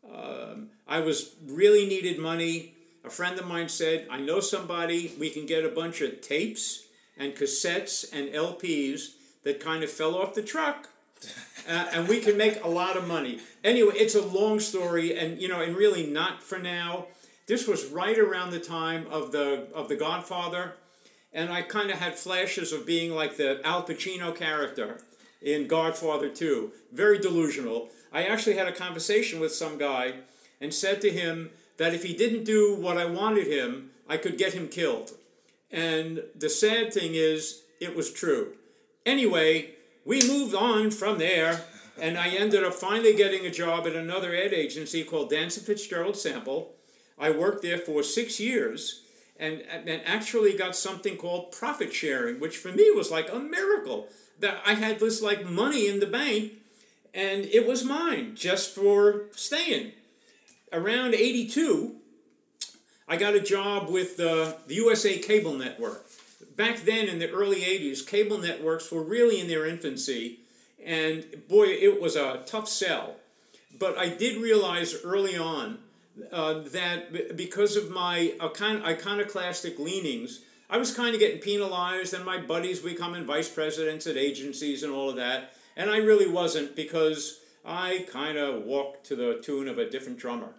Um, 0.05 0.71
I 0.87 1.01
was 1.01 1.35
really 1.47 1.87
needed 1.87 2.19
money. 2.19 2.75
A 3.05 3.11
friend 3.11 3.39
of 3.39 3.47
mine 3.47 3.69
said, 3.69 4.07
"I 4.11 4.21
know 4.21 4.41
somebody. 4.41 5.13
We 5.19 5.31
can 5.31 5.47
get 5.47 5.65
a 5.65 5.71
bunch 5.71 6.01
of 6.01 6.21
tapes 6.21 6.85
and 7.17 7.35
cassettes 7.35 8.05
and 8.13 8.29
LPs 8.29 9.15
that 9.49 9.59
kind 9.59 9.83
of 9.83 9.91
fell 9.91 10.15
off 10.15 10.35
the 10.35 10.43
truck." 10.43 10.89
uh, 11.69 11.87
and 11.93 12.09
we 12.09 12.21
can 12.21 12.37
make 12.37 12.63
a 12.65 12.69
lot 12.69 12.97
of 12.97 13.07
money. 13.07 13.41
Anyway, 13.63 13.95
it's 13.97 14.15
a 14.15 14.25
long 14.25 14.61
story, 14.61 15.17
and 15.17 15.41
you 15.41 15.49
know, 15.49 15.61
and 15.61 15.77
really 15.77 16.07
not 16.07 16.43
for 16.43 16.59
now. 16.59 17.07
This 17.47 17.67
was 17.67 17.87
right 17.87 18.19
around 18.19 18.51
the 18.51 18.61
time 18.61 19.07
of 19.11 19.33
the 19.33 19.69
of 19.75 19.89
the 19.89 19.97
Godfather, 19.97 20.75
and 21.33 21.51
I 21.51 21.63
kind 21.63 21.91
of 21.91 21.99
had 21.99 22.19
flashes 22.19 22.73
of 22.73 22.87
being 22.87 23.13
like 23.13 23.37
the 23.37 23.61
Al 23.67 23.83
Pacino 23.83 24.35
character 24.35 25.01
in 25.41 25.67
Godfather 25.67 26.29
2. 26.29 26.73
Very 26.93 27.19
delusional. 27.19 27.91
I 28.13 28.25
actually 28.25 28.57
had 28.57 28.69
a 28.69 28.73
conversation 28.73 29.39
with 29.41 29.55
some 29.55 29.79
guy 29.79 30.15
and 30.61 30.73
said 30.75 31.01
to 31.03 31.11
him 31.11 31.51
that 31.77 31.95
if 31.95 32.03
he 32.03 32.15
didn't 32.15 32.45
do 32.45 32.75
what 32.75 32.99
I 32.99 33.05
wanted 33.05 33.47
him, 33.47 33.91
I 34.09 34.17
could 34.17 34.37
get 34.37 34.55
him 34.55 34.69
killed. 34.69 35.13
And 35.71 36.23
the 36.35 36.49
sad 36.49 36.93
thing 36.93 37.13
is, 37.15 37.63
it 37.81 37.95
was 37.95 38.11
true. 38.11 38.55
Anyway, 39.09 39.71
we 40.05 40.21
moved 40.29 40.55
on 40.55 40.91
from 40.91 41.17
there, 41.17 41.63
and 41.99 42.19
I 42.19 42.29
ended 42.29 42.63
up 42.63 42.75
finally 42.75 43.17
getting 43.17 43.47
a 43.47 43.51
job 43.51 43.87
at 43.87 43.97
another 43.97 44.37
ad 44.37 44.53
agency 44.53 45.03
called 45.03 45.31
Dancer 45.31 45.63
Fitzgerald 45.63 46.15
Sample. 46.15 46.75
I 47.19 47.31
worked 47.31 47.63
there 47.63 47.79
for 47.79 48.03
six 48.03 48.39
years 48.39 49.01
and, 49.41 49.63
and 49.63 50.03
actually 50.05 50.59
got 50.59 50.77
something 50.77 51.17
called 51.17 51.53
profit 51.53 51.95
sharing, 51.95 52.39
which 52.39 52.59
for 52.59 52.71
me 52.71 52.91
was 52.91 53.11
like 53.11 53.33
a 53.33 53.39
miracle. 53.39 54.09
That 54.41 54.61
I 54.67 54.75
had 54.75 55.01
this 55.01 55.23
like 55.23 55.49
money 55.49 55.89
in 55.89 56.01
the 56.01 56.07
bank, 56.07 56.53
and 57.15 57.47
it 57.47 57.67
was 57.67 57.85
mine 57.85 58.35
just 58.35 58.75
for 58.75 59.23
staying. 59.33 59.93
Around 60.71 61.15
82, 61.15 61.97
I 63.09 63.17
got 63.17 63.35
a 63.35 63.41
job 63.41 63.89
with 63.89 64.19
the 64.19 64.59
USA 64.69 65.17
Cable 65.17 65.55
Network. 65.55 66.05
Back 66.59 66.79
then, 66.81 67.07
in 67.07 67.21
the 67.21 67.31
early 67.31 67.61
80s, 67.61 68.05
cable 68.05 68.37
networks 68.37 68.91
were 68.91 69.05
really 69.05 69.39
in 69.39 69.47
their 69.47 69.65
infancy, 69.65 70.41
and 70.85 71.25
boy, 71.47 71.67
it 71.67 72.03
was 72.03 72.17
a 72.17 72.43
tough 72.47 72.69
sell. 72.69 73.15
But 73.79 73.97
I 73.97 74.09
did 74.09 74.43
realize 74.43 74.97
early 75.05 75.39
on 75.39 75.79
uh, 76.33 76.55
that 76.73 77.37
because 77.37 77.77
of 77.77 77.93
my 77.93 78.35
icon- 78.41 78.83
iconoclastic 78.83 79.79
leanings, 79.79 80.41
I 80.69 80.79
was 80.79 80.93
kind 80.93 81.15
of 81.15 81.21
getting 81.21 81.39
penalized, 81.39 82.13
and 82.13 82.25
my 82.25 82.39
buddies 82.39 82.81
becoming 82.81 83.25
vice 83.25 83.49
presidents 83.49 84.09
at 84.09 84.17
agencies 84.17 84.83
and 84.83 84.93
all 84.93 85.11
of 85.11 85.15
that. 85.15 85.53
And 85.77 85.89
I 85.89 85.99
really 85.99 86.29
wasn't 86.29 86.75
because 86.75 87.39
I 87.65 88.05
kind 88.11 88.37
of 88.37 88.65
walked 88.65 89.07
to 89.07 89.15
the 89.15 89.39
tune 89.41 89.69
of 89.69 89.79
a 89.79 89.89
different 89.89 90.19
drummer. 90.19 90.55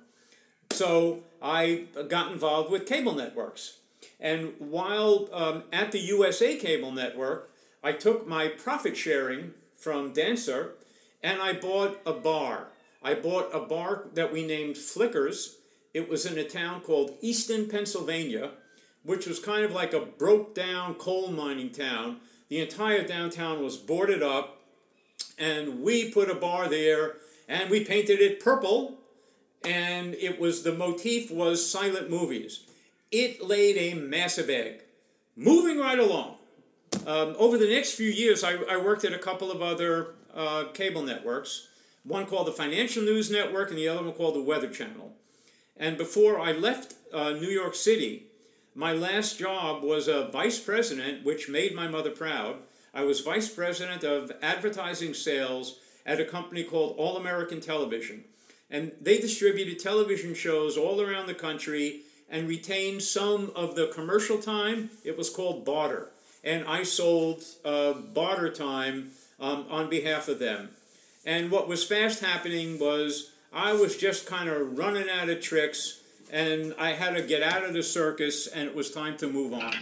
So 0.71 1.23
I 1.41 1.87
got 2.07 2.31
involved 2.31 2.71
with 2.71 2.85
cable 2.85 3.15
networks. 3.15 3.78
And 4.19 4.53
while 4.59 5.29
um, 5.31 5.63
at 5.71 5.91
the 5.91 5.99
USA 5.99 6.55
Cable 6.57 6.91
Network, 6.91 7.51
I 7.83 7.93
took 7.93 8.27
my 8.27 8.47
profit 8.47 8.97
sharing 8.97 9.53
from 9.77 10.13
Dancer 10.13 10.75
and 11.23 11.41
I 11.41 11.53
bought 11.53 11.99
a 12.05 12.13
bar. 12.13 12.67
I 13.01 13.13
bought 13.13 13.53
a 13.53 13.59
bar 13.59 14.05
that 14.13 14.31
we 14.31 14.45
named 14.45 14.77
Flickers. 14.77 15.57
It 15.93 16.09
was 16.09 16.25
in 16.25 16.37
a 16.37 16.43
town 16.43 16.81
called 16.81 17.17
Easton, 17.21 17.67
Pennsylvania, 17.69 18.51
which 19.03 19.25
was 19.25 19.39
kind 19.39 19.63
of 19.63 19.71
like 19.71 19.93
a 19.93 20.01
broke 20.01 20.53
down 20.53 20.95
coal 20.95 21.31
mining 21.31 21.71
town. 21.71 22.17
The 22.49 22.59
entire 22.59 23.05
downtown 23.05 23.63
was 23.63 23.77
boarded 23.77 24.21
up, 24.21 24.59
and 25.37 25.81
we 25.81 26.11
put 26.11 26.29
a 26.29 26.35
bar 26.35 26.67
there 26.67 27.15
and 27.47 27.69
we 27.69 27.83
painted 27.83 28.19
it 28.19 28.39
purple 28.39 28.97
and 29.63 30.13
it 30.15 30.39
was 30.39 30.63
the 30.63 30.73
motif 30.73 31.31
was 31.31 31.69
silent 31.69 32.09
movies 32.09 32.65
it 33.11 33.43
laid 33.43 33.77
a 33.77 33.97
massive 33.97 34.49
egg. 34.49 34.83
Moving 35.35 35.79
right 35.79 35.99
along 35.99 36.35
um, 37.07 37.35
over 37.37 37.57
the 37.57 37.69
next 37.69 37.93
few 37.93 38.09
years 38.09 38.43
I, 38.43 38.55
I, 38.69 38.77
worked 38.77 39.03
at 39.03 39.13
a 39.13 39.19
couple 39.19 39.51
of 39.51 39.61
other 39.61 40.15
uh, 40.33 40.65
cable 40.73 41.01
networks. 41.01 41.67
One 42.03 42.25
called 42.25 42.47
the 42.47 42.51
financial 42.51 43.03
news 43.03 43.31
network 43.31 43.69
and 43.69 43.77
the 43.77 43.87
other 43.87 44.03
one 44.03 44.13
called 44.13 44.35
the 44.35 44.41
weather 44.41 44.69
channel. 44.69 45.13
And 45.77 45.97
before 45.97 46.39
i 46.39 46.51
left 46.51 46.95
uh, 47.13 47.31
new 47.31 47.47
york 47.47 47.75
city 47.75 48.29
my 48.75 48.93
last 48.93 49.39
job 49.39 49.83
was 49.83 50.07
a 50.07 50.27
vice 50.27 50.59
president 50.59 51.25
which 51.25 51.49
made 51.49 51.75
my 51.75 51.87
mother 51.87 52.11
proud. 52.11 52.57
I 52.93 53.03
was 53.03 53.19
vice 53.19 53.49
president 53.49 54.03
of 54.03 54.31
advertising 54.41 55.13
sales 55.13 55.79
at 56.05 56.21
a 56.21 56.25
company 56.25 56.63
called 56.63 56.95
All 56.97 57.17
American 57.17 57.59
Television. 57.61 58.23
And 58.69 58.93
they 59.01 59.17
distributed 59.19 59.79
television 59.79 60.33
shows 60.33 60.77
all 60.77 61.01
around 61.01 61.27
the 61.27 61.33
country 61.33 62.01
and 62.29 62.47
retained 62.47 63.01
some 63.01 63.51
of 63.55 63.75
the 63.75 63.87
commercial 63.87 64.37
time. 64.37 64.89
It 65.03 65.17
was 65.17 65.29
called 65.29 65.65
barter. 65.65 66.09
And 66.43 66.65
I 66.67 66.83
sold 66.83 67.43
uh, 67.65 67.93
barter 67.93 68.51
time 68.51 69.11
um, 69.39 69.65
on 69.69 69.89
behalf 69.89 70.27
of 70.27 70.39
them. 70.39 70.69
And 71.25 71.51
what 71.51 71.67
was 71.67 71.83
fast 71.83 72.21
happening 72.21 72.79
was 72.79 73.31
I 73.51 73.73
was 73.73 73.97
just 73.97 74.25
kind 74.25 74.49
of 74.49 74.77
running 74.77 75.09
out 75.09 75.29
of 75.29 75.41
tricks 75.41 76.01
and 76.31 76.75
I 76.77 76.91
had 76.91 77.15
to 77.15 77.21
get 77.23 77.41
out 77.41 77.63
of 77.63 77.73
the 77.73 77.83
circus 77.83 78.47
and 78.47 78.67
it 78.67 78.75
was 78.75 78.91
time 78.91 79.17
to 79.17 79.27
move 79.27 79.53
on. 79.53 79.73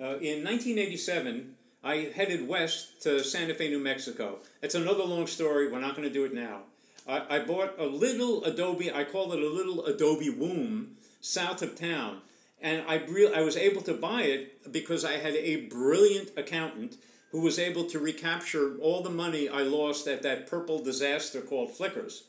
Uh, 0.00 0.16
in 0.18 0.44
1987, 0.44 1.56
I 1.82 2.12
headed 2.14 2.46
west 2.46 3.02
to 3.02 3.22
Santa 3.24 3.54
Fe, 3.54 3.68
New 3.68 3.80
Mexico. 3.80 4.38
It's 4.62 4.76
another 4.76 5.02
long 5.02 5.26
story. 5.26 5.70
We're 5.70 5.80
not 5.80 5.96
going 5.96 6.06
to 6.06 6.14
do 6.14 6.24
it 6.24 6.32
now. 6.32 6.60
I, 7.08 7.36
I 7.36 7.38
bought 7.40 7.74
a 7.78 7.86
little 7.86 8.44
Adobe, 8.44 8.92
I 8.92 9.04
call 9.04 9.32
it 9.32 9.42
a 9.42 9.48
little 9.48 9.84
Adobe 9.86 10.30
womb, 10.30 10.96
south 11.20 11.62
of 11.62 11.74
town. 11.74 12.20
And 12.60 12.84
I, 12.88 12.96
re- 13.08 13.32
I 13.34 13.42
was 13.42 13.56
able 13.56 13.82
to 13.82 13.94
buy 13.94 14.22
it 14.22 14.72
because 14.72 15.04
I 15.04 15.12
had 15.12 15.34
a 15.34 15.66
brilliant 15.66 16.30
accountant 16.36 16.96
who 17.30 17.40
was 17.40 17.58
able 17.58 17.84
to 17.84 17.98
recapture 17.98 18.76
all 18.80 19.02
the 19.02 19.10
money 19.10 19.48
I 19.48 19.62
lost 19.62 20.06
at 20.06 20.22
that 20.22 20.46
purple 20.46 20.82
disaster 20.82 21.40
called 21.40 21.70
Flickers. 21.70 22.24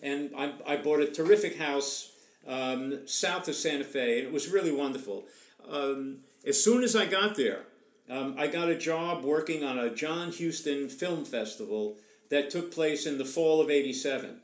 And 0.00 0.30
I, 0.36 0.52
I 0.66 0.76
bought 0.76 1.00
a 1.00 1.06
terrific 1.06 1.58
house 1.58 2.12
um, 2.46 3.06
south 3.06 3.48
of 3.48 3.54
Santa 3.54 3.84
Fe, 3.84 4.18
and 4.18 4.28
it 4.28 4.32
was 4.32 4.48
really 4.48 4.72
wonderful. 4.72 5.24
Um, 5.68 6.18
as 6.44 6.62
soon 6.62 6.82
as 6.82 6.96
I 6.96 7.06
got 7.06 7.36
there, 7.36 7.60
um, 8.10 8.34
I 8.36 8.48
got 8.48 8.68
a 8.68 8.76
job 8.76 9.24
working 9.24 9.64
on 9.64 9.78
a 9.78 9.94
John 9.94 10.32
Huston 10.32 10.88
Film 10.88 11.24
Festival 11.24 11.96
that 12.32 12.48
took 12.48 12.72
place 12.72 13.04
in 13.04 13.18
the 13.18 13.26
fall 13.26 13.60
of 13.60 13.68
87. 13.68 14.38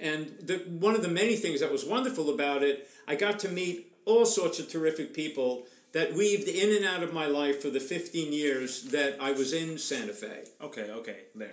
And 0.00 0.34
the, 0.42 0.56
one 0.68 0.96
of 0.96 1.02
the 1.02 1.08
many 1.08 1.36
things 1.36 1.60
that 1.60 1.70
was 1.70 1.84
wonderful 1.84 2.34
about 2.34 2.64
it, 2.64 2.90
I 3.06 3.14
got 3.14 3.38
to 3.40 3.48
meet 3.48 3.92
all 4.06 4.26
sorts 4.26 4.58
of 4.58 4.68
terrific 4.68 5.14
people 5.14 5.64
that 5.92 6.14
weaved 6.14 6.48
in 6.48 6.74
and 6.76 6.84
out 6.84 7.04
of 7.04 7.14
my 7.14 7.26
life 7.26 7.62
for 7.62 7.70
the 7.70 7.78
15 7.78 8.32
years 8.32 8.82
that 8.90 9.18
I 9.20 9.30
was 9.30 9.52
in 9.52 9.78
Santa 9.78 10.14
Fe. 10.14 10.46
Okay, 10.60 10.90
okay, 10.90 11.18
Larry. 11.36 11.52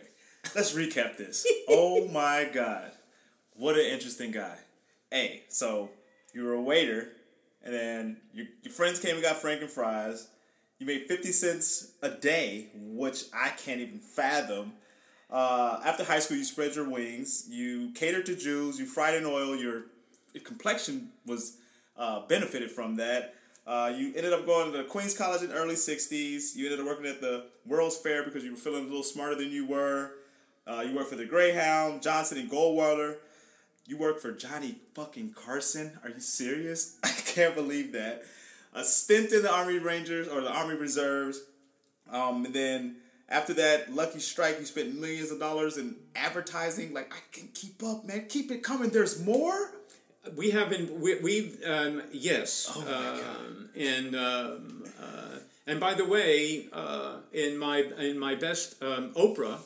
Let's 0.56 0.74
recap 0.74 1.17
this. 1.17 1.45
oh 1.69 2.08
my 2.08 2.50
God. 2.52 2.91
What 3.54 3.76
an 3.76 3.86
interesting 3.86 4.32
guy. 4.32 4.58
Hey, 5.12 5.43
so 5.50 5.91
you 6.34 6.45
were 6.45 6.54
a 6.54 6.62
waiter 6.62 7.10
and 7.63 7.71
then 7.76 8.17
your, 8.34 8.48
your 8.63 8.74
friends 8.74 9.00
came 9.00 9.13
and 9.13 9.24
got 9.24 9.39
Franken 9.39 9.69
fries. 9.69 10.30
You 10.80 10.88
made 10.88 11.06
50 11.08 11.32
cents 11.32 11.91
a 12.02 12.10
day, 12.10 12.69
which 12.74 13.26
I 13.32 13.50
can't 13.50 13.82
even 13.82 14.00
fathom. 14.00 14.74
Uh, 15.30 15.82
after 15.84 16.04
high 16.04 16.20
school, 16.20 16.38
you 16.38 16.44
spread 16.44 16.76
your 16.76 16.90
wings. 16.90 17.48
You 17.50 17.92
catered 17.96 18.26
to 18.28 18.36
Jews. 18.36 18.80
You 18.80 18.86
fried 18.86 19.16
in 19.16 19.26
oil. 19.26 19.56
Your, 19.56 19.84
complexion 20.44 21.10
was 21.26 21.58
uh, 21.98 22.26
benefited 22.28 22.70
from 22.70 22.98
that. 22.98 23.36
Uh, 23.66 23.92
you 23.96 24.14
ended 24.16 24.34
up 24.34 24.46
going 24.46 24.74
to 24.74 24.84
Queens 24.84 25.18
College 25.18 25.42
in 25.42 25.50
the 25.50 25.56
early 25.56 25.76
60s. 25.76 26.56
You 26.56 26.66
ended 26.66 26.80
up 26.82 26.86
working 26.86 27.06
at 27.06 27.22
the 27.22 27.46
World's 27.66 27.98
Fair 27.98 28.24
because 28.24 28.44
you 28.44 28.52
were 28.52 28.58
feeling 28.58 28.84
a 28.84 28.88
little 28.88 29.02
smarter 29.02 29.36
than 29.36 29.50
you 29.50 29.66
were. 29.66 30.12
Uh, 30.68 30.84
you 30.88 30.96
worked 30.96 31.10
for 31.10 31.16
the 31.16 31.26
Greyhound, 31.26 32.02
Johnson, 32.02 32.38
and 32.38 32.50
Goldwater. 32.50 33.18
You 33.88 33.98
worked 33.98 34.22
for 34.22 34.32
Johnny 34.32 34.80
fucking 34.94 35.34
Carson? 35.34 36.00
Are 36.04 36.10
you 36.10 36.20
serious? 36.20 36.98
I 37.04 37.10
can't 37.10 37.56
believe 37.56 37.92
that. 37.94 38.24
A 38.74 38.84
stint 38.84 39.32
in 39.32 39.42
the 39.42 39.52
Army 39.52 39.80
Rangers 39.80 40.28
or 40.28 40.42
the 40.42 40.52
Army 40.52 40.76
Reserves. 40.76 41.42
Um, 42.12 42.46
and 42.46 42.54
then 42.54 42.96
after 43.30 43.54
that 43.56 43.94
lucky 43.94 44.20
strike, 44.20 44.60
you 44.60 44.66
spent 44.66 45.00
millions 45.00 45.32
of 45.32 45.40
dollars 45.40 45.78
in 45.78 45.96
advertising. 46.16 46.94
Like, 46.94 47.14
I 47.14 47.20
can 47.32 47.50
keep 47.54 47.82
up, 47.84 48.06
man. 48.06 48.26
Keep 48.30 48.52
it 48.52 48.64
coming. 48.64 48.90
There's 48.90 49.24
more? 49.24 49.72
We 50.36 50.52
haven't, 50.52 51.00
we, 51.00 51.20
we've, 51.20 51.62
um, 51.66 52.02
yes. 52.12 52.72
Oh 52.76 52.82
my 52.82 52.92
um, 52.92 53.70
and, 53.76 54.16
um, 54.16 54.84
uh, 55.00 55.40
and 55.68 55.80
by 55.80 55.94
the 55.94 56.06
way, 56.06 56.68
uh, 56.74 57.18
in 57.34 57.58
my 57.58 57.80
in 58.00 58.18
my 58.20 58.36
best 58.36 58.82
um, 58.84 59.12
Oprah, 59.14 59.60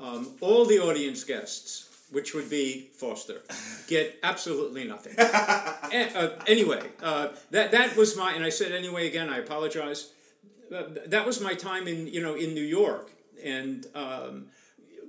um, 0.00 0.32
all 0.40 0.64
the 0.64 0.78
audience 0.78 1.24
guests 1.24 1.90
which 2.10 2.32
would 2.32 2.48
be 2.48 2.88
Foster, 2.94 3.40
get 3.88 4.18
absolutely 4.22 4.84
nothing. 4.84 5.14
and, 5.18 6.16
uh, 6.16 6.30
anyway, 6.46 6.80
uh, 7.02 7.28
that 7.50 7.72
that 7.72 7.96
was 7.96 8.16
my, 8.16 8.32
and 8.32 8.44
I 8.44 8.50
said 8.50 8.72
anyway 8.72 9.08
again. 9.08 9.28
I 9.28 9.38
apologize. 9.38 10.10
Uh, 10.74 10.84
that 11.06 11.24
was 11.24 11.40
my 11.40 11.54
time 11.54 11.86
in 11.86 12.06
you 12.08 12.20
know 12.20 12.34
in 12.34 12.52
New 12.52 12.62
York, 12.62 13.10
and 13.44 13.86
um, 13.94 14.46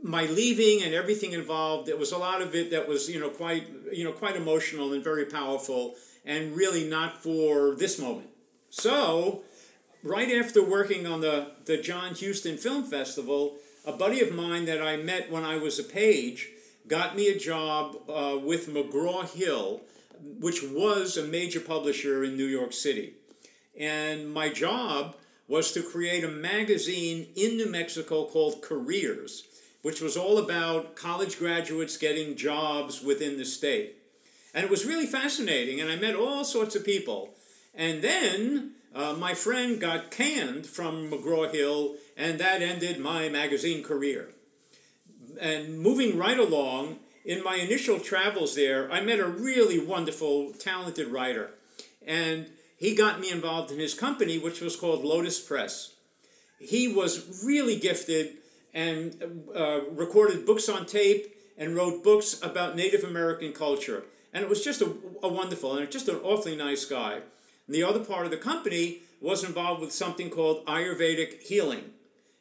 my 0.03 0.25
leaving 0.27 0.83
and 0.83 0.93
everything 0.93 1.31
involved. 1.31 1.87
There 1.87 1.97
was 1.97 2.11
a 2.11 2.17
lot 2.17 2.41
of 2.41 2.53
it 2.53 2.69
that 2.69 2.87
was 2.87 3.09
you 3.09 3.19
know 3.19 3.29
quite 3.29 3.67
you 3.91 4.03
know 4.03 4.11
quite 4.11 4.35
emotional 4.35 4.93
and 4.93 5.03
very 5.03 5.25
powerful, 5.25 5.95
and 6.23 6.55
really 6.55 6.87
not 6.87 7.23
for 7.23 7.73
this 7.75 7.97
moment. 7.97 8.29
So, 8.69 9.43
right 10.03 10.31
after 10.31 10.63
working 10.63 11.07
on 11.07 11.21
the 11.21 11.51
the 11.65 11.77
John 11.77 12.13
Huston 12.13 12.57
Film 12.57 12.83
Festival, 12.83 13.55
a 13.85 13.93
buddy 13.93 14.21
of 14.21 14.35
mine 14.35 14.65
that 14.65 14.83
I 14.83 14.97
met 14.97 15.31
when 15.31 15.43
I 15.43 15.57
was 15.57 15.79
a 15.79 15.83
page 15.83 16.49
got 16.87 17.15
me 17.15 17.29
a 17.29 17.39
job 17.39 17.97
uh, 18.07 18.37
with 18.37 18.69
McGraw 18.69 19.27
Hill, 19.27 19.81
which 20.39 20.61
was 20.61 21.17
a 21.17 21.23
major 21.23 21.59
publisher 21.59 22.23
in 22.23 22.37
New 22.37 22.45
York 22.45 22.73
City. 22.73 23.15
And 23.75 24.31
my 24.31 24.49
job 24.49 25.15
was 25.47 25.71
to 25.71 25.83
create 25.83 26.23
a 26.23 26.29
magazine 26.29 27.27
in 27.35 27.57
New 27.57 27.69
Mexico 27.69 28.25
called 28.25 28.61
Careers, 28.61 29.47
which 29.81 30.01
was 30.01 30.17
all 30.17 30.37
about 30.37 30.95
college 30.95 31.37
graduates 31.37 31.97
getting 31.97 32.35
jobs 32.35 33.01
within 33.01 33.37
the 33.37 33.45
state. 33.45 33.97
And 34.53 34.63
it 34.63 34.71
was 34.71 34.85
really 34.85 35.05
fascinating, 35.05 35.81
and 35.81 35.91
I 35.91 35.95
met 35.95 36.15
all 36.15 36.43
sorts 36.43 36.75
of 36.75 36.85
people. 36.85 37.35
And 37.73 38.01
then 38.01 38.71
uh, 38.95 39.13
my 39.13 39.33
friend 39.33 39.79
got 39.79 40.11
canned 40.11 40.65
from 40.65 41.11
McGraw 41.11 41.53
Hill, 41.53 41.95
and 42.17 42.39
that 42.39 42.61
ended 42.61 42.99
my 42.99 43.29
magazine 43.29 43.83
career 43.83 44.29
and 45.39 45.79
moving 45.79 46.17
right 46.17 46.39
along, 46.39 46.99
in 47.23 47.43
my 47.43 47.55
initial 47.55 47.99
travels 47.99 48.55
there, 48.55 48.91
I 48.91 49.01
met 49.01 49.19
a 49.19 49.27
really 49.27 49.79
wonderful, 49.79 50.51
talented 50.53 51.07
writer. 51.07 51.51
And 52.05 52.47
he 52.77 52.95
got 52.95 53.19
me 53.19 53.31
involved 53.31 53.71
in 53.71 53.79
his 53.79 53.93
company, 53.93 54.37
which 54.37 54.61
was 54.61 54.75
called 54.75 55.03
Lotus 55.03 55.39
Press. 55.39 55.93
He 56.59 56.87
was 56.87 57.43
really 57.45 57.77
gifted 57.77 58.37
and 58.73 59.43
uh, 59.55 59.81
recorded 59.91 60.45
books 60.45 60.67
on 60.67 60.85
tape 60.85 61.35
and 61.57 61.75
wrote 61.75 62.03
books 62.03 62.41
about 62.41 62.75
Native 62.75 63.03
American 63.03 63.53
culture. 63.53 64.03
And 64.33 64.43
it 64.43 64.49
was 64.49 64.63
just 64.63 64.81
a, 64.81 64.93
a 65.23 65.29
wonderful 65.29 65.77
and 65.77 65.89
just 65.89 66.09
an 66.09 66.17
awfully 66.17 66.55
nice 66.55 66.85
guy. 66.85 67.13
And 67.67 67.75
the 67.75 67.83
other 67.83 68.03
part 68.03 68.25
of 68.25 68.31
the 68.31 68.37
company 68.37 68.99
was 69.21 69.43
involved 69.43 69.81
with 69.81 69.93
something 69.93 70.29
called 70.29 70.65
Ayurvedic 70.65 71.41
healing 71.41 71.91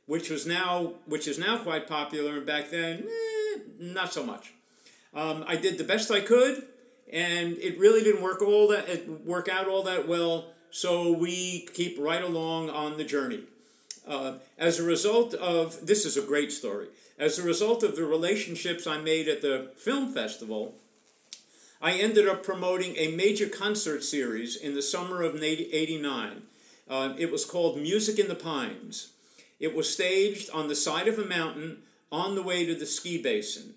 which 0.07 0.31
was 0.31 0.47
now 0.47 0.95
which 1.07 1.27
is 1.27 1.39
now 1.39 1.59
quite 1.59 1.89
popular, 1.89 2.37
and 2.37 2.47
back 2.47 2.71
then, 2.71 3.05
eh, 3.05 3.61
not 3.79 4.13
so 4.13 4.25
much. 4.25 4.53
Um, 5.15 5.45
I 5.47 5.57
did 5.57 5.79
the 5.79 5.85
best 5.85 6.11
I 6.11 6.21
could, 6.21 6.65
and 7.13 7.57
it 7.59 7.79
really 7.79 8.03
didn't 8.03 8.23
work 8.23 8.43
all 8.43 8.69
that 8.69 9.09
work 9.25 9.49
out 9.49 9.69
all 9.69 9.83
that 9.85 10.09
well. 10.09 10.47
So 10.71 11.13
we 11.13 11.69
keep 11.73 11.97
right 11.99 12.23
along 12.23 12.71
on 12.71 12.97
the 12.97 13.05
journey. 13.05 13.43
Uh, 14.07 14.35
as 14.59 14.79
a 14.79 14.83
result 14.83 15.33
of 15.35 15.87
this 15.87 16.05
is 16.05 16.17
a 16.17 16.23
great 16.23 16.53
story. 16.53 16.89
As 17.19 17.39
a 17.39 17.43
result 17.43 17.83
of 17.83 17.95
the 17.95 18.05
relationships 18.05 18.87
I 18.87 18.99
made 18.99 19.29
at 19.29 19.41
the 19.41 19.71
film 19.77 20.13
festival, 20.13 20.75
I 21.81 21.93
ended 21.93 22.29
up 22.29 22.43
promoting 22.43 22.97
a 22.97 23.15
major 23.15 23.49
concert 23.49 24.03
series 24.03 24.57
in 24.57 24.75
the 24.75 24.83
summer 24.83 25.23
of 25.23 25.41
'89 25.43 26.43
Uh, 26.87 27.15
it 27.19 27.31
was 27.31 27.47
called 27.47 27.79
Music 27.81 28.19
in 28.19 28.29
the 28.29 28.35
Pines. 28.35 29.13
It 29.59 29.75
was 29.75 29.89
staged 29.89 30.51
on 30.51 30.69
the 30.69 30.75
side 30.75 31.09
of 31.09 31.19
a 31.19 31.25
mountain 31.25 31.79
on 32.13 32.35
the 32.35 32.43
way 32.43 32.67
to 32.67 32.75
the 32.75 32.87
ski 32.87 33.17
basin. 33.17 33.75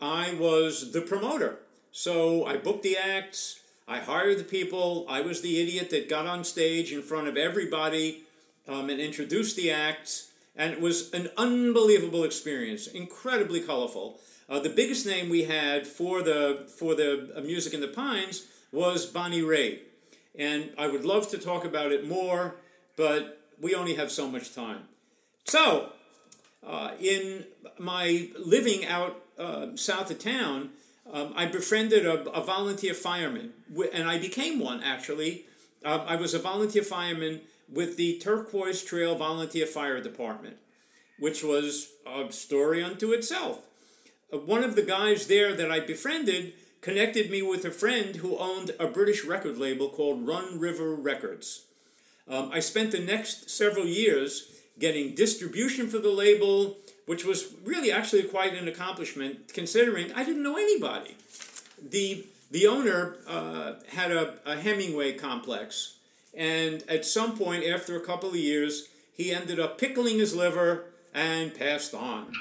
I 0.00 0.34
was 0.34 0.92
the 0.92 1.00
promoter. 1.00 1.58
So 1.96 2.44
I 2.44 2.56
booked 2.56 2.82
the 2.82 2.96
acts, 2.96 3.60
I 3.86 4.00
hired 4.00 4.40
the 4.40 4.44
people, 4.44 5.06
I 5.08 5.20
was 5.20 5.42
the 5.42 5.62
idiot 5.62 5.90
that 5.90 6.08
got 6.08 6.26
on 6.26 6.42
stage 6.42 6.92
in 6.92 7.02
front 7.02 7.28
of 7.28 7.36
everybody 7.36 8.24
um, 8.66 8.90
and 8.90 8.98
introduced 8.98 9.54
the 9.54 9.70
acts, 9.70 10.32
and 10.56 10.72
it 10.72 10.80
was 10.80 11.14
an 11.14 11.30
unbelievable 11.36 12.24
experience, 12.24 12.88
incredibly 12.88 13.60
colorful. 13.60 14.18
Uh, 14.48 14.58
the 14.58 14.70
biggest 14.70 15.06
name 15.06 15.28
we 15.28 15.44
had 15.44 15.86
for 15.86 16.20
the 16.20 16.66
for 16.66 16.96
the 16.96 17.32
uh, 17.36 17.40
music 17.42 17.72
in 17.72 17.80
the 17.80 17.86
Pines 17.86 18.44
was 18.72 19.06
Bonnie 19.06 19.42
Raitt, 19.42 19.78
and 20.36 20.70
I 20.76 20.88
would 20.88 21.04
love 21.04 21.30
to 21.30 21.38
talk 21.38 21.64
about 21.64 21.92
it 21.92 22.08
more, 22.08 22.56
but 22.96 23.40
we 23.60 23.72
only 23.72 23.94
have 23.94 24.10
so 24.10 24.28
much 24.28 24.52
time. 24.52 24.88
So, 25.44 25.92
uh, 26.66 26.90
in 26.98 27.44
my 27.78 28.30
living 28.36 28.84
out 28.84 29.22
uh, 29.38 29.76
south 29.76 30.10
of 30.10 30.18
town, 30.18 30.70
um, 31.12 31.32
I 31.36 31.46
befriended 31.46 32.06
a, 32.06 32.28
a, 32.30 32.42
volunteer 32.42 32.94
fireman, 32.94 33.52
and 33.92 34.08
I 34.08 34.18
became 34.18 34.58
one 34.58 34.82
actually. 34.82 35.46
Um, 35.84 36.02
I 36.06 36.16
was 36.16 36.32
a 36.32 36.38
volunteer 36.38 36.82
fireman 36.82 37.42
with 37.70 37.96
the 37.96 38.18
Turquoise 38.18 38.82
Trail 38.82 39.14
Volunteer 39.14 39.66
Fire 39.66 40.00
Department, 40.00 40.56
which 41.18 41.44
was 41.44 41.90
a 42.06 42.32
story 42.32 42.82
unto 42.82 43.12
itself. 43.12 43.60
Uh, 44.32 44.38
one 44.38 44.64
of 44.64 44.76
the 44.76 44.82
guys 44.82 45.26
there 45.26 45.54
that 45.54 45.70
I 45.70 45.80
befriended 45.80 46.54
connected 46.80 47.30
me 47.30 47.42
with 47.42 47.64
a 47.64 47.70
friend 47.70 48.16
who 48.16 48.38
owned 48.38 48.72
a 48.78 48.86
British 48.86 49.24
record 49.24 49.58
label 49.58 49.88
called 49.88 50.26
Run 50.26 50.58
River 50.58 50.94
Records. 50.94 51.64
Um, 52.28 52.50
I 52.52 52.60
spent 52.60 52.92
the 52.92 52.98
next 52.98 53.50
several 53.50 53.86
years 53.86 54.50
getting 54.78 55.14
distribution 55.14 55.88
for 55.88 55.98
the 55.98 56.10
label, 56.10 56.78
which 57.06 57.24
was 57.24 57.54
really 57.64 57.92
actually 57.92 58.22
quite 58.22 58.54
an 58.54 58.68
accomplishment 58.68 59.52
considering 59.52 60.12
I 60.12 60.24
didn't 60.24 60.42
know 60.42 60.56
anybody. 60.56 61.16
The, 61.90 62.24
the 62.50 62.66
owner 62.66 63.16
uh, 63.26 63.74
had 63.88 64.10
a, 64.10 64.34
a 64.46 64.56
Hemingway 64.56 65.14
complex, 65.14 65.96
and 66.32 66.82
at 66.88 67.04
some 67.04 67.36
point 67.36 67.64
after 67.64 67.96
a 67.96 68.00
couple 68.00 68.30
of 68.30 68.36
years, 68.36 68.88
he 69.12 69.32
ended 69.32 69.60
up 69.60 69.78
pickling 69.78 70.18
his 70.18 70.34
liver 70.34 70.84
and 71.12 71.54
passed 71.54 71.94
on. 71.94 72.32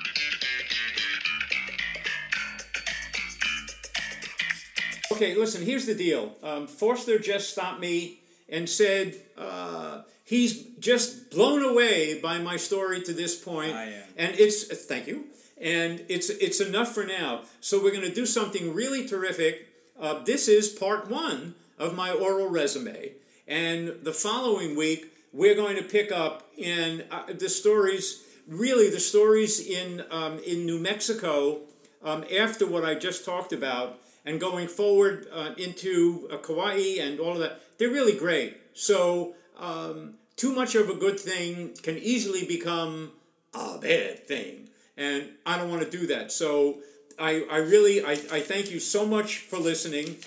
Okay, 5.12 5.36
listen, 5.36 5.64
here's 5.64 5.86
the 5.86 5.94
deal. 5.94 6.36
Um, 6.42 6.66
Foster 6.66 7.20
just 7.20 7.52
stopped 7.52 7.80
me 7.80 8.20
and 8.50 8.68
said, 8.68 9.16
uh, 9.38 10.02
he's 10.24 10.64
just 10.80 11.32
blown 11.32 11.64
away 11.64 12.20
by 12.20 12.40
my 12.40 12.58
story 12.58 13.02
to 13.04 13.14
this 13.14 13.36
point. 13.36 13.74
I 13.74 13.86
am. 13.86 14.04
And 14.18 14.36
it's 14.40 14.66
thank 14.86 15.08
you. 15.08 15.26
And 15.62 16.04
it's 16.10 16.30
it's 16.30 16.60
enough 16.60 16.94
for 16.94 17.06
now. 17.06 17.42
So 17.62 17.82
we're 17.82 17.92
going 17.92 18.08
to 18.08 18.14
do 18.14 18.26
something 18.26 18.74
really 18.74 19.08
terrific. 19.08 19.68
Uh, 20.00 20.24
this 20.24 20.48
is 20.48 20.70
part 20.70 21.10
one 21.10 21.56
of 21.78 21.96
my 21.96 22.12
oral 22.12 22.50
resume, 22.50 23.12
and 23.48 24.00
the 24.02 24.14
following 24.14 24.76
week 24.76 25.12
we're 25.32 25.56
going 25.56 25.76
to 25.78 25.84
pick 25.84 26.12
up 26.12 26.50
in 26.58 27.04
uh, 27.12 27.24
the 27.28 27.50
stories. 27.50 28.24
Really, 28.48 28.90
the 28.90 29.00
stories 29.00 29.66
in 29.66 30.04
um, 30.12 30.40
in 30.40 30.66
New 30.66 30.80
Mexico 30.80 31.62
um, 32.04 32.26
after 32.36 32.66
what 32.68 32.84
I 32.84 32.96
just 32.96 33.24
talked 33.24 33.54
about, 33.54 34.00
and 34.26 34.40
going 34.40 34.68
forward 34.68 35.28
uh, 35.32 35.52
into 35.58 36.28
uh, 36.32 36.38
Kauai 36.38 36.98
and 37.00 37.20
all 37.20 37.34
of 37.34 37.40
that. 37.40 37.62
They're 37.78 37.90
really 37.90 38.18
great. 38.18 38.58
So 38.74 39.36
um, 39.60 40.16
too 40.36 40.54
much 40.54 40.76
of 40.76 40.90
a 40.90 40.94
good 40.94 41.20
thing 41.20 41.72
can 41.82 41.98
easily 41.98 42.46
become 42.46 43.12
a 43.54 43.78
bad 43.78 44.28
thing. 44.28 44.70
And 44.98 45.30
I 45.46 45.58
don't 45.58 45.70
want 45.70 45.84
to 45.84 45.90
do 45.90 46.08
that. 46.08 46.32
So 46.32 46.80
I, 47.20 47.46
I 47.52 47.58
really, 47.58 48.04
I, 48.04 48.12
I 48.12 48.42
thank 48.42 48.72
you 48.72 48.80
so 48.80 49.06
much 49.06 49.40
for 49.40 49.58
listening. 49.58 50.18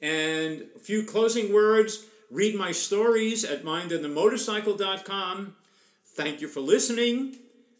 And 0.00 0.66
a 0.74 0.78
few 0.78 1.02
closing 1.04 1.52
words. 1.52 2.04
Read 2.30 2.56
my 2.56 2.72
stories 2.72 3.44
at 3.44 3.64
mindandthemotorcycle.com. 3.64 5.56
Thank 6.04 6.40
you 6.40 6.48
for 6.48 6.60
listening. 6.60 7.36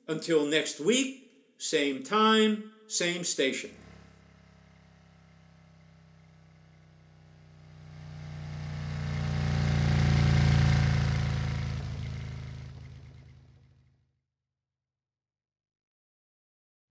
Until 0.09 0.47
next 0.47 0.79
week, 0.79 1.33
same 1.59 2.05
time, 2.05 2.71
same 2.87 3.25
station. 3.25 3.71